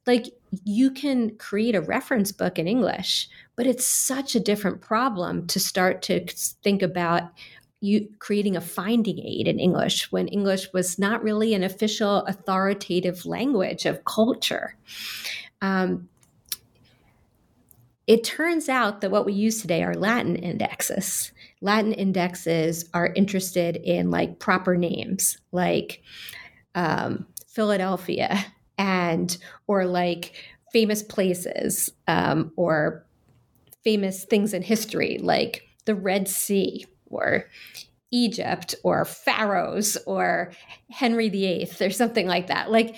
[0.08, 0.26] like,
[0.64, 5.60] you can create a reference book in English, but it's such a different problem to
[5.60, 6.26] start to
[6.64, 7.32] think about
[7.82, 13.26] you creating a finding aid in English when English was not really an official authoritative
[13.26, 14.76] language of culture.
[15.62, 16.10] Um,
[18.06, 21.32] it turns out that what we use today are Latin indexes.
[21.62, 26.02] Latin indexes are interested in like proper names, like
[26.76, 28.46] um, Philadelphia
[28.78, 29.38] and
[29.68, 30.34] or like
[30.74, 33.06] famous places um, or
[33.84, 37.46] famous things in history, like the Red Sea or
[38.12, 40.52] Egypt or pharaohs or
[40.90, 42.72] Henry VIII or something like that.
[42.72, 42.96] Like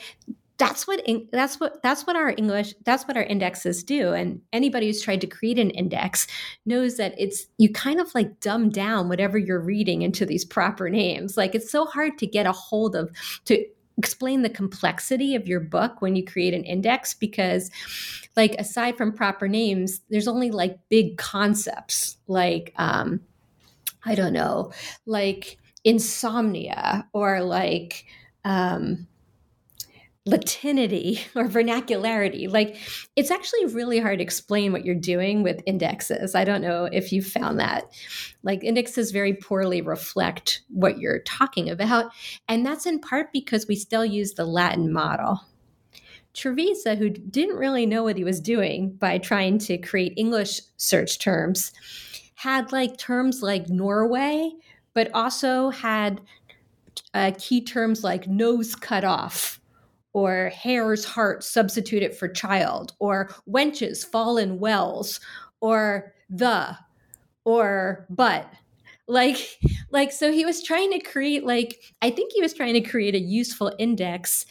[0.62, 4.86] that's what that's what that's what our english that's what our indexes do and anybody
[4.86, 6.28] who's tried to create an index
[6.68, 10.88] knows that it's you kind of like dumb down whatever you're reading into these proper
[10.88, 13.10] names like it's so hard to get a hold of
[13.44, 13.66] to
[13.98, 17.72] explain the complexity of your book when you create an index because
[18.38, 23.20] like aside from proper names there's only like big concepts like um
[24.06, 24.72] i don't know
[25.06, 28.06] like insomnia or like
[28.46, 29.08] um
[30.26, 32.50] latinity or vernacularity.
[32.50, 32.78] Like
[33.16, 36.36] it's actually really hard to explain what you're doing with indexes.
[36.36, 37.92] I don't know if you found that.
[38.44, 42.12] Like indexes very poorly reflect what you're talking about.
[42.48, 45.42] And that's in part because we still use the Latin model.
[46.34, 51.20] Trevisa, who didn't really know what he was doing by trying to create English search
[51.20, 51.74] terms,
[52.42, 54.52] had like terms like Norway,
[54.96, 56.22] but also had
[57.14, 59.60] uh, key terms like nose cut off
[60.14, 65.20] or hare's heart substituted for child, or wenches fall in wells,
[65.62, 66.76] or the,
[67.46, 68.52] or but.
[69.08, 69.60] Like,
[69.92, 73.14] like, so he was trying to create, like, I think he was trying to create
[73.14, 74.46] a useful index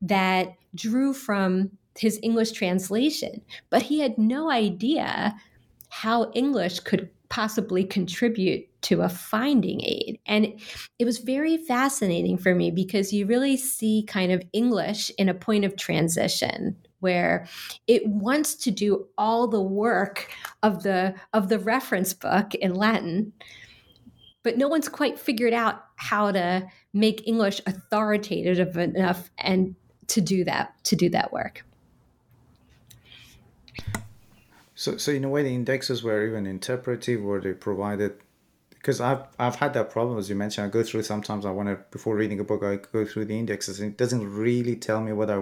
[0.00, 5.34] that drew from his English translation, but he had no idea
[5.90, 10.18] how English could possibly contribute to a finding aid.
[10.26, 10.60] And
[10.98, 15.34] it was very fascinating for me because you really see kind of English in a
[15.34, 17.46] point of transition where
[17.86, 20.30] it wants to do all the work
[20.62, 23.32] of the of the reference book in Latin
[24.42, 29.74] but no one's quite figured out how to make English authoritative enough and
[30.08, 31.64] to do that to do that work.
[34.82, 38.14] So, so in a way, the indexes were even interpretive, where they provided
[38.70, 40.66] because I've I've had that problem as you mentioned.
[40.66, 43.38] I go through sometimes I want to before reading a book I go through the
[43.38, 45.36] indexes and it doesn't really tell me what I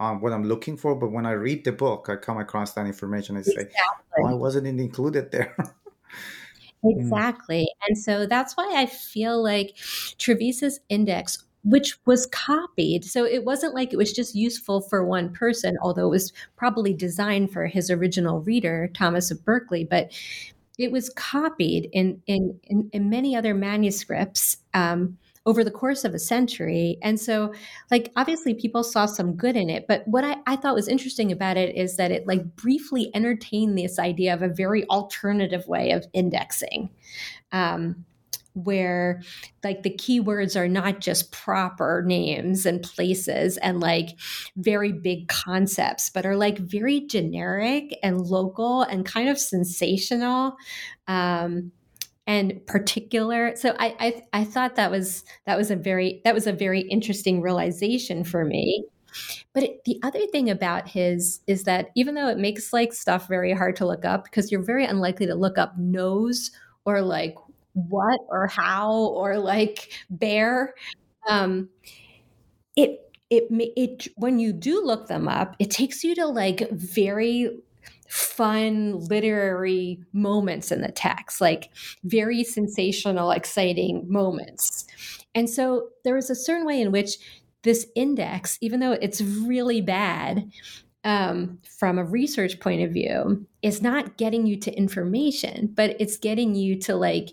[0.00, 0.94] um, what I'm looking for.
[0.94, 4.18] But when I read the book, I come across that information and say, exactly.
[4.18, 5.56] "Why wasn't it included there?"
[6.84, 9.76] exactly, and so that's why I feel like
[10.18, 13.04] Trevisa's index which was copied.
[13.04, 16.94] So it wasn't like it was just useful for one person, although it was probably
[16.94, 19.84] designed for his original reader, Thomas of Berkeley.
[19.84, 20.12] But
[20.78, 26.14] it was copied in in in, in many other manuscripts um, over the course of
[26.14, 27.52] a century and so
[27.90, 31.32] like obviously people saw some good in it but what I, I thought was interesting
[31.32, 35.90] about it is that it like briefly entertained this idea of a very alternative way
[35.92, 36.90] of indexing
[37.50, 38.04] um,
[38.64, 39.22] where
[39.64, 44.10] like the keywords are not just proper names and places and like
[44.56, 50.56] very big concepts, but are like very generic and local and kind of sensational.
[51.06, 51.72] Um,
[52.26, 53.56] and particular.
[53.56, 56.80] So I, I I thought that was that was a very that was a very
[56.80, 58.84] interesting realization for me.
[59.54, 63.28] But it, the other thing about his is that even though it makes like stuff
[63.28, 66.50] very hard to look up because you're very unlikely to look up nose
[66.84, 67.34] or like
[67.88, 70.74] what or how or like bear.
[71.28, 71.68] Um,
[72.76, 77.50] it it it when you do look them up, it takes you to like very
[78.08, 81.70] fun literary moments in the text, like
[82.04, 84.86] very sensational, exciting moments.
[85.34, 87.18] And so there is a certain way in which
[87.62, 90.50] this index, even though it's really bad,
[91.04, 96.16] um, from a research point of view, is not getting you to information, but it's
[96.16, 97.30] getting you to like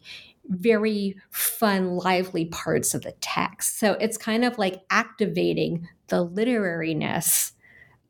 [0.49, 3.79] very fun, lively parts of the text.
[3.79, 7.51] So it's kind of like activating the literariness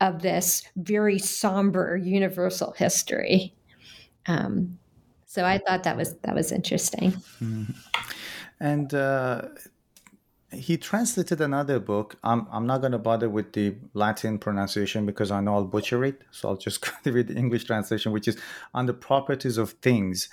[0.02, 3.56] of this very somber universal history.
[4.28, 4.78] Um,
[5.26, 7.12] so I thought that was that was interesting.
[7.42, 7.74] Mm-hmm.
[8.60, 9.44] And uh,
[10.56, 12.18] he translated another book.
[12.24, 16.04] I'm I'm not going to bother with the Latin pronunciation because I know I'll butcher
[16.04, 16.22] it.
[16.32, 18.38] So I'll just read the English translation, which is
[18.74, 20.30] on the properties of things.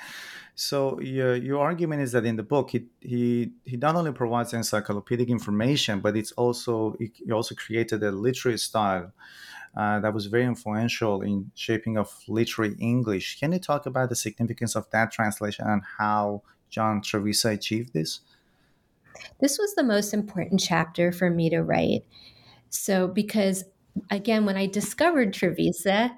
[0.54, 4.52] So your, your argument is that in the book he, he he not only provides
[4.52, 9.12] encyclopedic information, but it's also he also created a literary style
[9.76, 13.40] uh, that was very influential in shaping of literary English.
[13.40, 18.20] Can you talk about the significance of that translation and how John Trevisa achieved this?
[19.40, 22.04] This was the most important chapter for me to write.
[22.70, 23.64] So because
[24.10, 26.12] again, when I discovered Trevisa,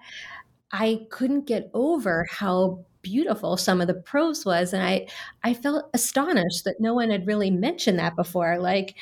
[0.72, 5.06] I couldn't get over how beautiful some of the prose was and i
[5.44, 8.96] i felt astonished that no one had really mentioned that before like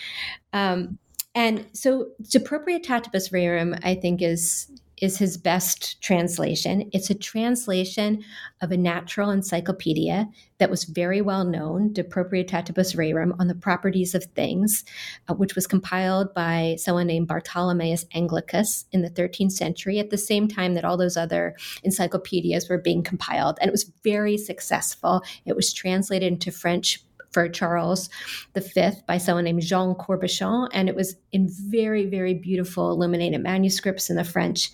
[0.52, 0.98] um
[1.36, 4.68] and so de proprietatibus rerum i think is
[5.02, 6.88] is his best translation.
[6.92, 8.24] It's a translation
[8.60, 10.28] of a natural encyclopedia
[10.58, 14.84] that was very well known, De Proprietatibus Rerum, on the properties of things,
[15.28, 20.16] uh, which was compiled by someone named Bartholomeus Anglicus in the 13th century at the
[20.16, 23.58] same time that all those other encyclopedias were being compiled.
[23.60, 25.22] And it was very successful.
[25.44, 28.08] It was translated into French for Charles
[28.54, 34.10] V by someone named Jean Corbichon, and it was in very, very beautiful illuminated manuscripts
[34.10, 34.70] in the French.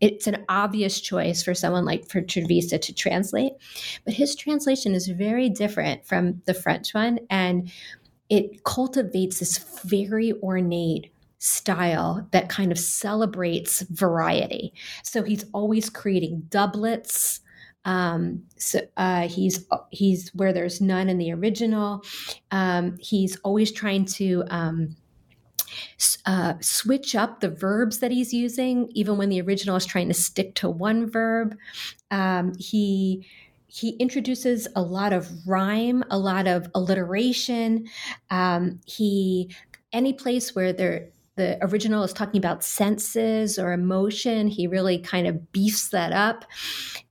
[0.00, 3.52] It's an obvious choice for someone like for Trevisa to translate,
[4.04, 7.70] but his translation is very different from the French one, and
[8.28, 14.72] it cultivates this very ornate style that kind of celebrates variety.
[15.04, 17.40] So he's always creating doublets
[17.84, 22.02] um, so uh, he's he's where there's none in the original.
[22.50, 24.96] Um, he's always trying to um,
[26.26, 30.14] uh, switch up the verbs that he's using, even when the original is trying to
[30.14, 31.56] stick to one verb.
[32.10, 33.26] Um, he
[33.68, 37.86] he introduces a lot of rhyme, a lot of alliteration.
[38.30, 39.54] Um, he
[39.92, 45.26] any place where there the original is talking about senses or emotion, he really kind
[45.26, 46.44] of beefs that up.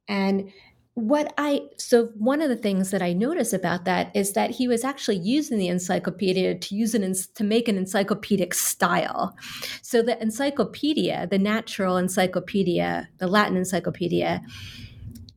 [0.07, 0.51] And
[0.97, 4.67] what I so one of the things that I notice about that is that he
[4.67, 9.37] was actually using the encyclopedia to use an to make an encyclopedic style.
[9.83, 14.41] So the encyclopedia, the natural encyclopedia, the Latin encyclopedia,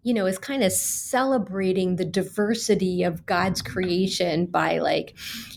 [0.03, 5.15] you know, is kind of celebrating the diversity of God's creation by like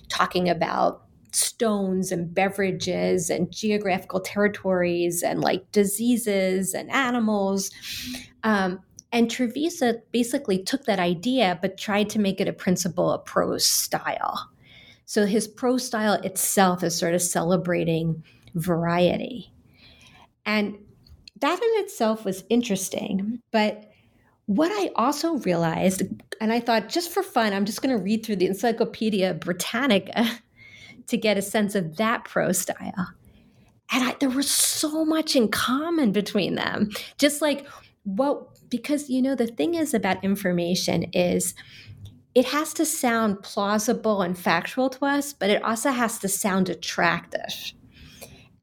[0.09, 7.71] talking about stones and beverages and geographical territories and like diseases and animals.
[8.43, 8.81] Um,
[9.13, 13.65] and Trevisa basically took that idea but tried to make it a principle of prose
[13.65, 14.49] style.
[15.05, 18.23] So his prose style itself is sort of celebrating
[18.55, 19.53] variety.
[20.45, 20.77] And
[21.39, 23.39] that in itself was interesting.
[23.51, 23.91] But
[24.47, 26.01] what I also realized,
[26.41, 30.27] and I thought just for fun, I'm just going to read through the Encyclopedia Britannica
[31.07, 33.09] to get a sense of that prose style.
[33.91, 36.89] And I, there was so much in common between them.
[37.19, 37.67] Just like
[38.05, 41.53] what, because, you know, the thing is about information is
[42.33, 46.69] it has to sound plausible and factual to us, but it also has to sound
[46.69, 47.73] attractive.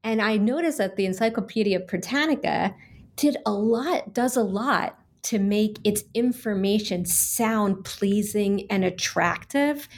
[0.02, 2.74] And I noticed that the Encyclopedia Britannica
[3.14, 9.88] did a lot, does a lot to make its information sound pleasing and attractive.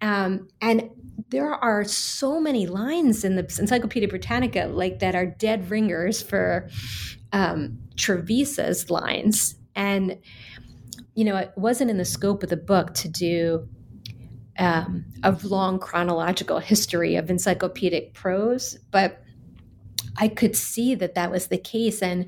[0.00, 0.90] Um, and
[1.28, 6.68] there are so many lines in the Encyclopedia Britannica like that are dead ringers for
[7.32, 9.56] um, Trevisa's lines.
[9.74, 10.18] And
[11.14, 13.66] you know, it wasn't in the scope of the book to do
[14.58, 19.22] um, a long chronological history of encyclopedic prose, but
[20.18, 22.02] I could see that that was the case.
[22.02, 22.26] And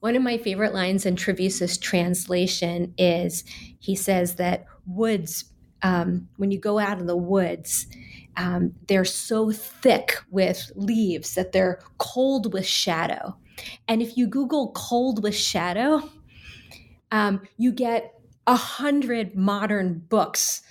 [0.00, 3.44] one of my favorite lines in Trevisa's translation is
[3.78, 5.44] he says that woods,
[5.82, 7.86] um, when you go out in the woods,
[8.36, 13.36] um, they're so thick with leaves that they're cold with shadow.
[13.88, 16.08] And if you Google cold with shadow,
[17.12, 18.14] um, you get
[18.46, 20.62] a hundred modern books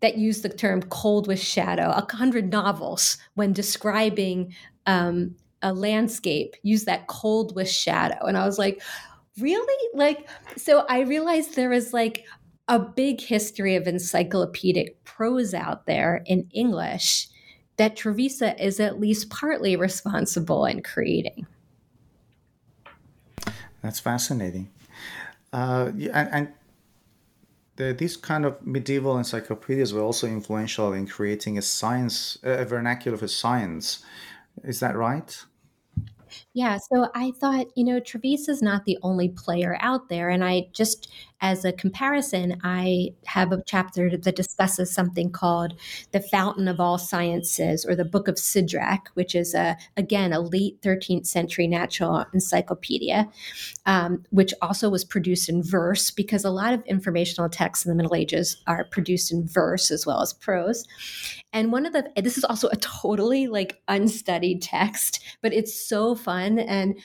[0.00, 4.54] that use the term cold with shadow, a hundred novels when describing
[4.86, 8.26] um, a landscape use that cold with shadow.
[8.26, 8.82] And I was like,
[9.38, 9.88] really?
[9.94, 12.24] Like, so I realized there was like
[12.68, 17.28] a big history of encyclopedic prose out there in English
[17.76, 21.46] that Trevisa is at least partly responsible in creating.
[23.82, 24.70] That's fascinating.
[25.52, 26.48] Uh, and, and
[27.76, 33.16] the, these kind of medieval encyclopedias were also influential in creating a science, a vernacular
[33.16, 34.04] for science.
[34.62, 35.44] Is that right?
[36.54, 40.28] Yeah, so I thought, you know, Trevisa is not the only player out there.
[40.28, 45.72] And I just, as a comparison, I have a chapter that discusses something called
[46.10, 50.40] The Fountain of All Sciences or the Book of Sidrac, which is, a, again, a
[50.40, 53.30] late 13th century natural encyclopedia,
[53.86, 57.96] um, which also was produced in verse because a lot of informational texts in the
[57.96, 60.84] Middle Ages are produced in verse as well as prose.
[61.52, 66.14] And one of the, this is also a totally like unstudied text, but it's so
[66.14, 66.41] fun.
[66.58, 66.98] And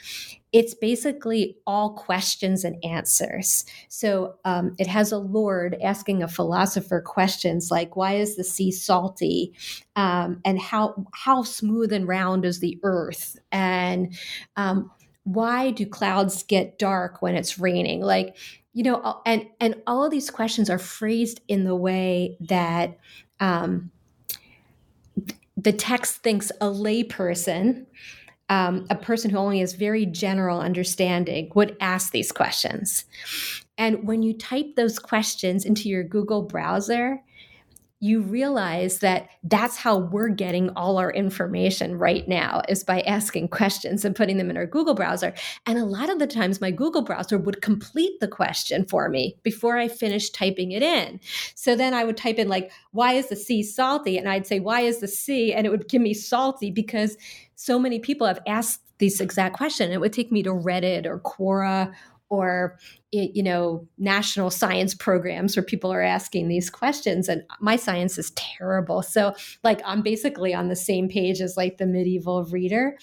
[0.53, 3.65] it's basically all questions and answers.
[3.89, 8.71] So um, it has a lord asking a philosopher questions like, "Why is the sea
[8.71, 9.53] salty?"
[9.95, 13.37] Um, and how how smooth and round is the earth?
[13.51, 14.15] And
[14.55, 14.91] um,
[15.23, 18.01] why do clouds get dark when it's raining?
[18.01, 18.37] Like,
[18.73, 22.97] you know, and and all of these questions are phrased in the way that
[23.41, 23.91] um,
[25.57, 27.87] the text thinks a layperson,
[28.49, 33.05] um, a person who only has very general understanding, would ask these questions.
[33.77, 37.21] And when you type those questions into your Google browser,
[37.99, 43.47] you realize that that's how we're getting all our information right now is by asking
[43.47, 45.33] questions and putting them in our Google browser.
[45.65, 49.35] And a lot of the times my Google browser would complete the question for me
[49.41, 51.19] before I finished typing it in.
[51.55, 54.59] So then I would type in like why is the sea salty and I'd say
[54.59, 57.17] why is the sea and it would give me salty because
[57.57, 59.91] so many people have asked this exact question.
[59.91, 61.93] It would take me to Reddit or Quora
[62.29, 62.77] or
[63.11, 68.31] you know national science programs where people are asking these questions and my science is
[68.31, 69.01] terrible.
[69.01, 69.33] So
[69.63, 72.97] like i'm basically on the same page as like the medieval reader.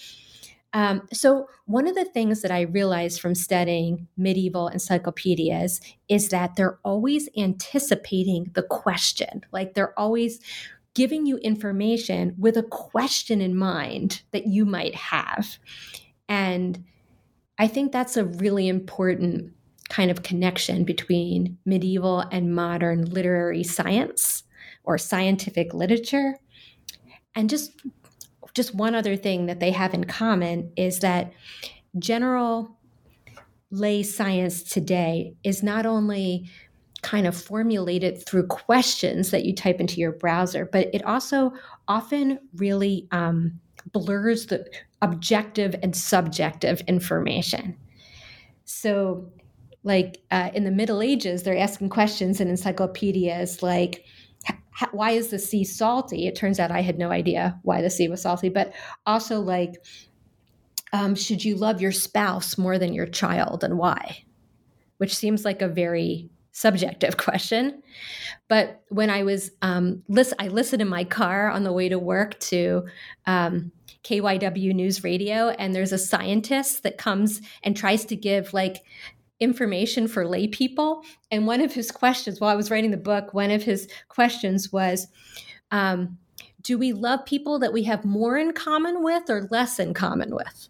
[0.73, 6.55] Um, so one of the things that i realized from studying medieval encyclopedias is that
[6.55, 9.41] they're always anticipating the question.
[9.51, 10.39] Like they're always
[10.95, 15.57] giving you information with a question in mind that you might have
[16.27, 16.83] and
[17.57, 19.53] I think that's a really important
[19.89, 24.43] kind of connection between medieval and modern literary science
[24.83, 26.35] or scientific literature.
[27.35, 27.71] And just
[28.53, 31.33] just one other thing that they have in common is that
[31.99, 32.77] general
[33.69, 36.49] lay science today is not only
[37.05, 41.53] kind of formulated through questions that you type into your browser, but it also
[41.87, 43.59] often really um,
[43.91, 44.67] blurs the
[45.03, 47.77] objective and subjective information.
[48.63, 49.31] So,
[49.83, 54.03] like uh, in the Middle Ages, they're asking questions in encyclopedias like,
[54.91, 56.25] why is the sea salty?
[56.25, 58.73] It turns out I had no idea why the sea was salty, but
[59.05, 59.75] also like,
[60.91, 64.23] um, should you love your spouse more than your child and why?
[64.97, 67.83] Which seems like a very subjective question.
[68.47, 71.99] But when I was, um, listen, I listened in my car on the way to
[71.99, 72.85] work to
[73.27, 73.71] um,
[74.03, 78.83] KYW News Radio, and there's a scientist that comes and tries to give like
[79.39, 81.03] information for lay people.
[81.29, 84.71] And one of his questions, while I was writing the book, one of his questions
[84.71, 85.07] was,
[85.71, 86.17] um,
[86.61, 90.33] do we love people that we have more in common with or less in common
[90.33, 90.69] with?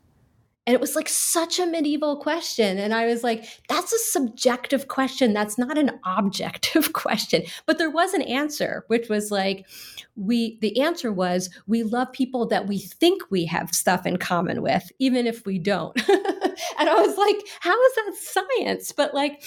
[0.68, 2.80] And it was like such a medieval question.
[2.80, 5.32] And I was like, that's a subjective question.
[5.32, 7.44] That's not an objective question.
[7.68, 9.68] But there was an answer, which was like,
[10.16, 14.64] we, the answer was, we love people that we think we have stuff in common
[14.64, 15.96] with, even if we don't.
[16.10, 18.92] and I was like, how is that science?
[18.92, 19.44] But like,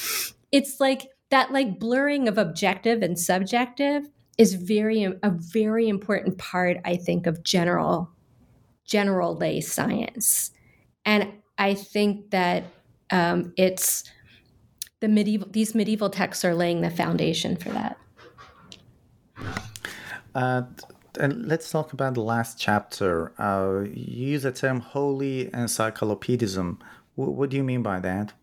[0.52, 6.76] it's like that like blurring of objective and subjective is very, a very important part,
[6.84, 8.08] I think, of general,
[8.84, 10.52] general lay science
[11.08, 12.64] and I think that
[13.10, 14.04] um, it's
[15.00, 17.98] the medieval these medieval texts are laying the foundation for that.
[20.34, 20.62] Uh,
[21.18, 23.32] and let's talk about the last chapter.
[23.40, 26.78] Uh, you use the term holy encyclopedism.
[27.16, 28.34] W- what do you mean by that?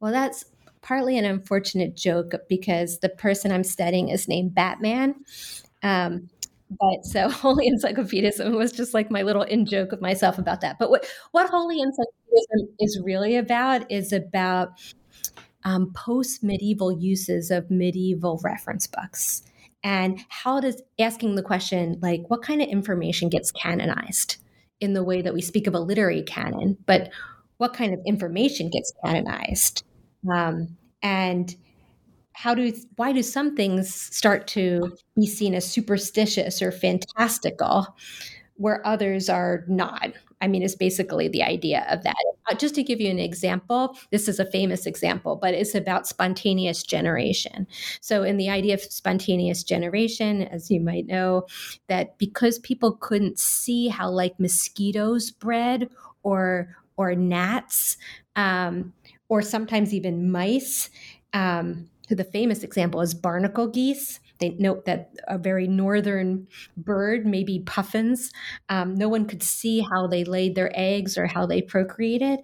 [0.00, 0.44] Well, that's
[0.82, 5.14] partly an unfortunate joke because the person I'm studying is named Batman.
[5.84, 6.30] Um,
[6.70, 10.78] but so holy encyclopedism was just like my little in joke with myself about that.
[10.78, 14.70] But what, what holy encyclopedism is really about is about
[15.64, 19.42] um, post medieval uses of medieval reference books.
[19.84, 24.36] And how does asking the question, like, what kind of information gets canonized
[24.80, 27.10] in the way that we speak of a literary canon, but
[27.58, 29.84] what kind of information gets canonized?
[30.32, 31.54] Um, and
[32.38, 37.96] how do why do some things start to be seen as superstitious or fantastical
[38.54, 40.12] where others are not?
[40.40, 42.14] I mean it's basically the idea of that.
[42.48, 46.06] Uh, just to give you an example this is a famous example but it's about
[46.06, 47.66] spontaneous generation.
[48.00, 51.44] So in the idea of spontaneous generation as you might know
[51.88, 55.90] that because people couldn't see how like mosquitoes bred
[56.22, 57.96] or or gnats
[58.36, 58.92] um,
[59.28, 60.88] or sometimes even mice
[61.32, 64.20] um, the famous example is barnacle geese.
[64.38, 66.46] They note that a very northern
[66.76, 68.30] bird, maybe puffins,
[68.68, 72.40] um, no one could see how they laid their eggs or how they procreated.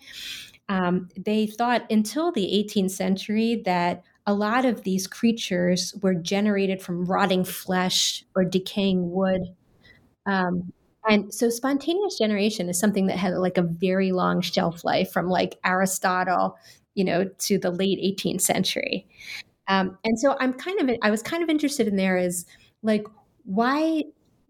[0.69, 6.81] Um, they thought until the 18th century that a lot of these creatures were generated
[6.81, 9.43] from rotting flesh or decaying wood.
[10.27, 10.73] Um,
[11.07, 15.29] and so spontaneous generation is something that had like a very long shelf life from
[15.29, 16.57] like Aristotle,
[16.95, 19.07] you know, to the late 18th century.
[19.69, 22.47] Um, and so I'm kind of I was kind of interested in there is
[22.83, 23.07] like
[23.45, 24.05] why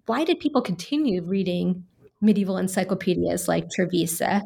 [0.06, 1.84] why did people continue reading
[2.20, 4.42] medieval encyclopedias like Trevisa?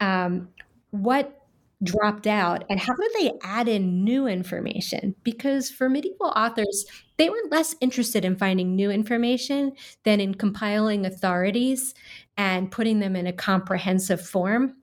[0.00, 0.48] Um,
[0.90, 1.38] what
[1.82, 6.84] dropped out and how did they add in new information because for medieval authors
[7.16, 9.72] they were less interested in finding new information
[10.04, 11.92] than in compiling authorities
[12.36, 14.76] and putting them in a comprehensive form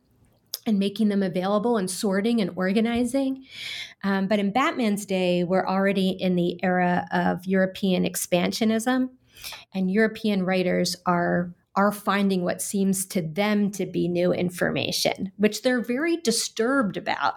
[0.66, 3.46] and making them available and sorting and organizing.
[4.04, 9.10] Um, but in Batman's day, we're already in the era of European expansionism,
[9.74, 15.62] and European writers are are finding what seems to them to be new information, which
[15.62, 17.36] they're very disturbed about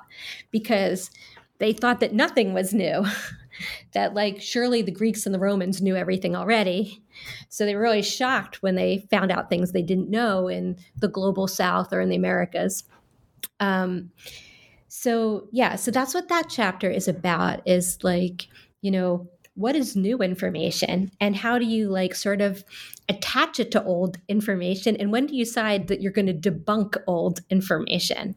[0.51, 1.11] because
[1.59, 3.05] they thought that nothing was new.
[3.93, 7.03] that like surely the Greeks and the Romans knew everything already.
[7.49, 11.09] So they were really shocked when they found out things they didn't know in the
[11.09, 12.85] global south or in the Americas.
[13.61, 14.11] Um,
[14.89, 18.49] so yeah, so that's what that chapter is about is like,
[18.83, 22.65] you know, what is new information and how do you like sort of
[23.09, 26.97] attach it to old information and when do you decide that you're going to debunk
[27.07, 28.37] old information?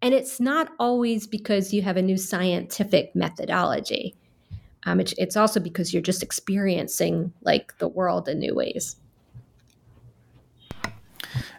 [0.00, 4.14] And it's not always because you have a new scientific methodology.
[4.84, 8.96] Um, it, it's also because you're just experiencing like the world in new ways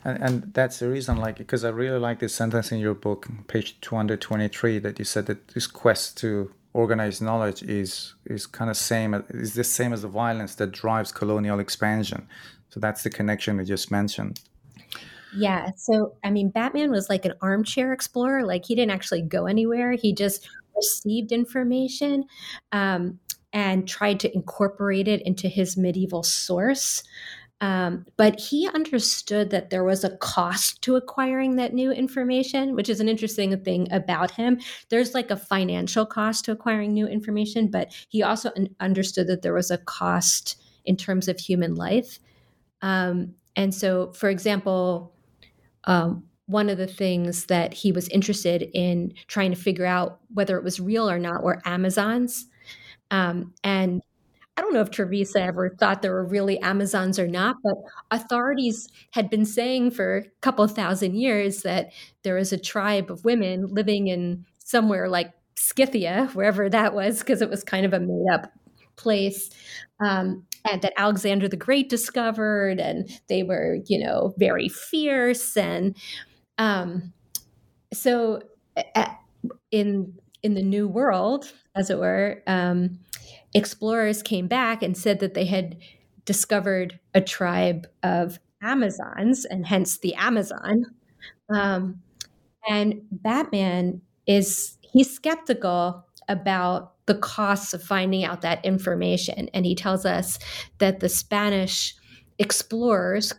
[0.04, 3.28] and, and that's the reason like because i really like this sentence in your book
[3.48, 8.76] page 223 that you said that this quest to organize knowledge is is kind of
[8.76, 12.28] same is the same as the violence that drives colonial expansion.
[12.70, 14.42] So that's the connection we just mentioned.
[15.36, 18.44] Yeah so i mean batman was like an armchair explorer.
[18.44, 19.94] Like he didn't actually go anywhere.
[19.94, 22.26] He just received information
[22.72, 23.20] um,
[23.52, 27.04] and tried to incorporate it into his medieval source
[27.62, 32.90] um, but he understood that there was a cost to acquiring that new information, which
[32.90, 34.60] is an interesting thing about him.
[34.90, 39.44] There's like a financial cost to acquiring new information, but he also un- understood that
[39.44, 42.20] there was a cost in terms of human life.
[42.82, 45.14] Um, and so, for example,
[45.86, 50.58] um, one of the things that he was interested in trying to figure out whether
[50.58, 52.48] it was real or not were Amazons.
[53.12, 54.02] Um, and
[54.56, 57.74] I don't know if Trevisa ever thought there were really Amazons or not, but
[58.12, 61.90] authorities had been saying for a couple thousand years that
[62.24, 67.42] there was a tribe of women living in somewhere like Scythia, wherever that was, because
[67.42, 68.52] it was kind of a made up
[68.96, 69.50] place.
[70.06, 75.58] Um, and that Alexander the Great discovered, and they were, you know, very fierce.
[75.58, 75.98] And
[76.58, 77.12] um,
[77.94, 78.42] so,
[79.72, 83.00] in in the New World, as it were, um,
[83.54, 85.78] explorers came back and said that they had
[86.26, 90.86] discovered a tribe of Amazons, and hence the Amazon.
[91.50, 92.02] Um,
[92.70, 99.50] and Batman is he's skeptical about the costs of finding out that information.
[99.54, 100.40] And he tells us
[100.78, 101.94] that the Spanish
[102.40, 103.34] explorers,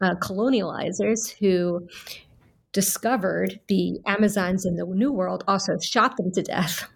[0.00, 1.86] uh, colonializers who
[2.72, 6.88] discovered the Amazons in the New World also shot them to death.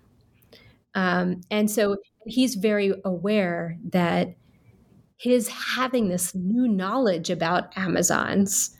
[0.95, 1.97] Um, and so
[2.27, 4.35] he's very aware that
[5.17, 8.77] his having this new knowledge about Amazons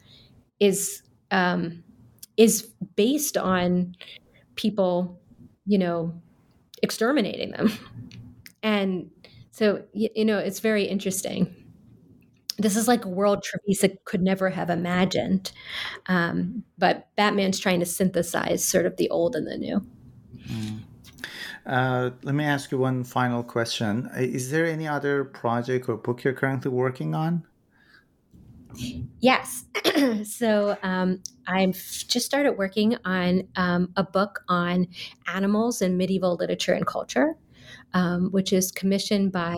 [0.59, 1.85] is um,
[2.37, 2.63] is
[2.97, 3.95] based on
[4.57, 5.21] people,
[5.67, 6.13] you know,
[6.83, 7.73] exterminating them.
[8.63, 9.11] And
[9.51, 11.53] so, you know, it's very interesting.
[12.59, 15.51] This is like a world Trevisa could never have imagined.
[16.07, 19.85] Um, but Batman's trying to synthesize sort of the old and the new.
[20.49, 20.81] Mm.
[21.65, 24.11] Uh, let me ask you one final question.
[24.17, 27.45] Is there any other project or book you're currently working on?
[29.21, 29.65] Yes.
[30.25, 34.89] so um, I've just started working on um, a book on
[35.27, 37.37] animals in medieval literature and culture,
[37.95, 39.57] um, which is commissioned by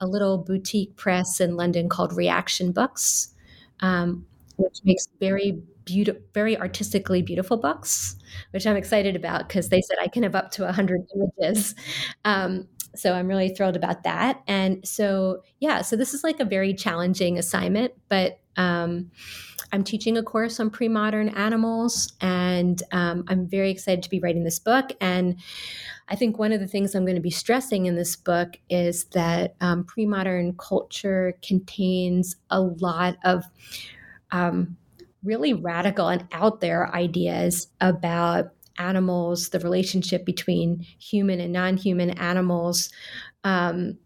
[0.00, 3.34] a little boutique press in London called Reaktion Books,
[3.80, 4.26] um,
[4.56, 8.16] which makes very beautiful, very artistically beautiful books,
[8.50, 11.74] which I'm excited about because they said I can have up to 100 images.
[12.26, 14.42] Um, so I'm really thrilled about that.
[14.46, 19.10] And so, yeah, so this is like a very challenging assignment, but um,
[19.72, 24.20] I'm teaching a course on pre modern animals, and um, I'm very excited to be
[24.20, 24.90] writing this book.
[25.00, 25.38] And
[26.08, 29.04] I think one of the things I'm going to be stressing in this book is
[29.06, 33.44] that um, pre modern culture contains a lot of
[34.30, 34.76] um,
[35.26, 42.10] really radical and out there ideas about animals, the relationship between human and non human
[42.10, 42.90] animals
[43.44, 43.98] um,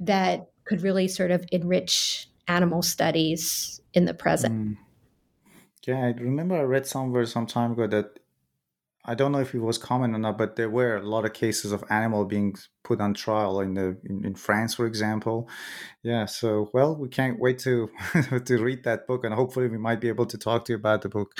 [0.00, 4.54] that could really sort of enrich animal studies in the present.
[4.54, 4.76] Mm.
[5.86, 8.18] Yeah, I remember I read somewhere some time ago that
[9.04, 11.32] I don't know if it was common or not, but there were a lot of
[11.32, 12.56] cases of animal being
[12.88, 15.48] put on trial in the in, in France, for example.
[16.02, 17.90] Yeah, so well, we can't wait to
[18.44, 21.02] to read that book, and hopefully we might be able to talk to you about
[21.02, 21.34] the book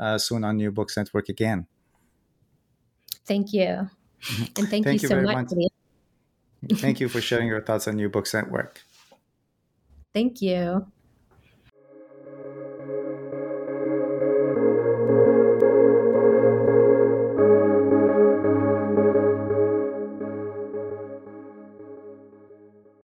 [0.00, 1.66] uh, soon on New Books Network again.
[3.26, 3.66] Thank you,
[4.56, 5.50] and thank, thank you, you, so much.
[5.52, 6.80] much.
[6.80, 8.82] thank you for sharing your thoughts on New Books Network.
[10.14, 10.90] Thank you.